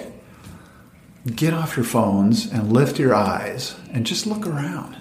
[1.34, 4.96] get off your phones and lift your eyes and just look around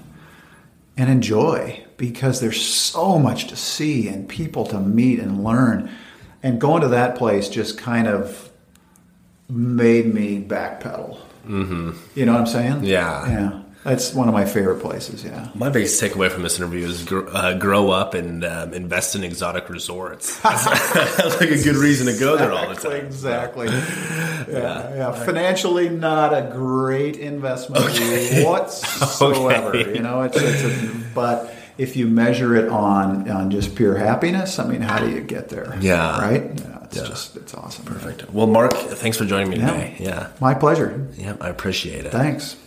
[0.97, 5.89] and enjoy because there's so much to see and people to meet and learn.
[6.41, 8.49] And going to that place just kind of
[9.49, 11.19] made me backpedal.
[11.47, 11.91] Mm-hmm.
[12.15, 12.83] You know what I'm saying?
[12.83, 13.27] Yeah.
[13.29, 13.61] Yeah.
[13.83, 15.23] That's one of my favorite places.
[15.23, 15.49] Yeah.
[15.55, 19.23] My biggest takeaway from this interview is gr- uh, grow up and um, invest in
[19.23, 20.37] exotic resorts.
[20.41, 23.05] That's like a good reason to go there all the time.
[23.05, 23.67] Exactly.
[23.67, 25.11] Yeah, yeah.
[25.25, 27.83] Financially, not a great investment
[28.45, 29.75] whatsoever.
[29.75, 29.95] Okay.
[29.95, 34.59] You know, it's, it's a, but if you measure it on on just pure happiness,
[34.59, 35.77] I mean, how do you get there?
[35.79, 36.19] Yeah.
[36.19, 36.43] Right.
[36.59, 37.05] Yeah, it's Yeah.
[37.05, 37.85] just it's awesome.
[37.85, 38.29] Perfect.
[38.31, 39.71] Well, Mark, thanks for joining me Yeah.
[39.71, 39.95] today.
[39.99, 40.27] Yeah.
[40.41, 41.07] My pleasure.
[41.15, 42.11] Yeah, I appreciate it.
[42.11, 42.57] Thanks.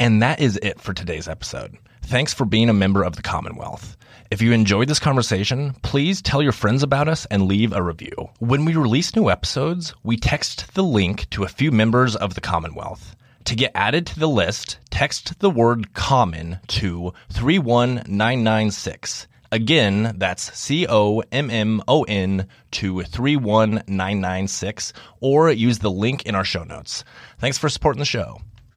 [0.00, 1.76] And that is it for today's episode.
[2.02, 3.96] Thanks for being a member of the Commonwealth.
[4.30, 8.30] If you enjoyed this conversation, please tell your friends about us and leave a review.
[8.38, 12.40] When we release new episodes, we text the link to a few members of the
[12.40, 13.16] Commonwealth.
[13.46, 19.26] To get added to the list, text the word common to 31996.
[19.50, 26.34] Again, that's C O M M O N to 31996, or use the link in
[26.34, 27.02] our show notes.
[27.38, 28.40] Thanks for supporting the show.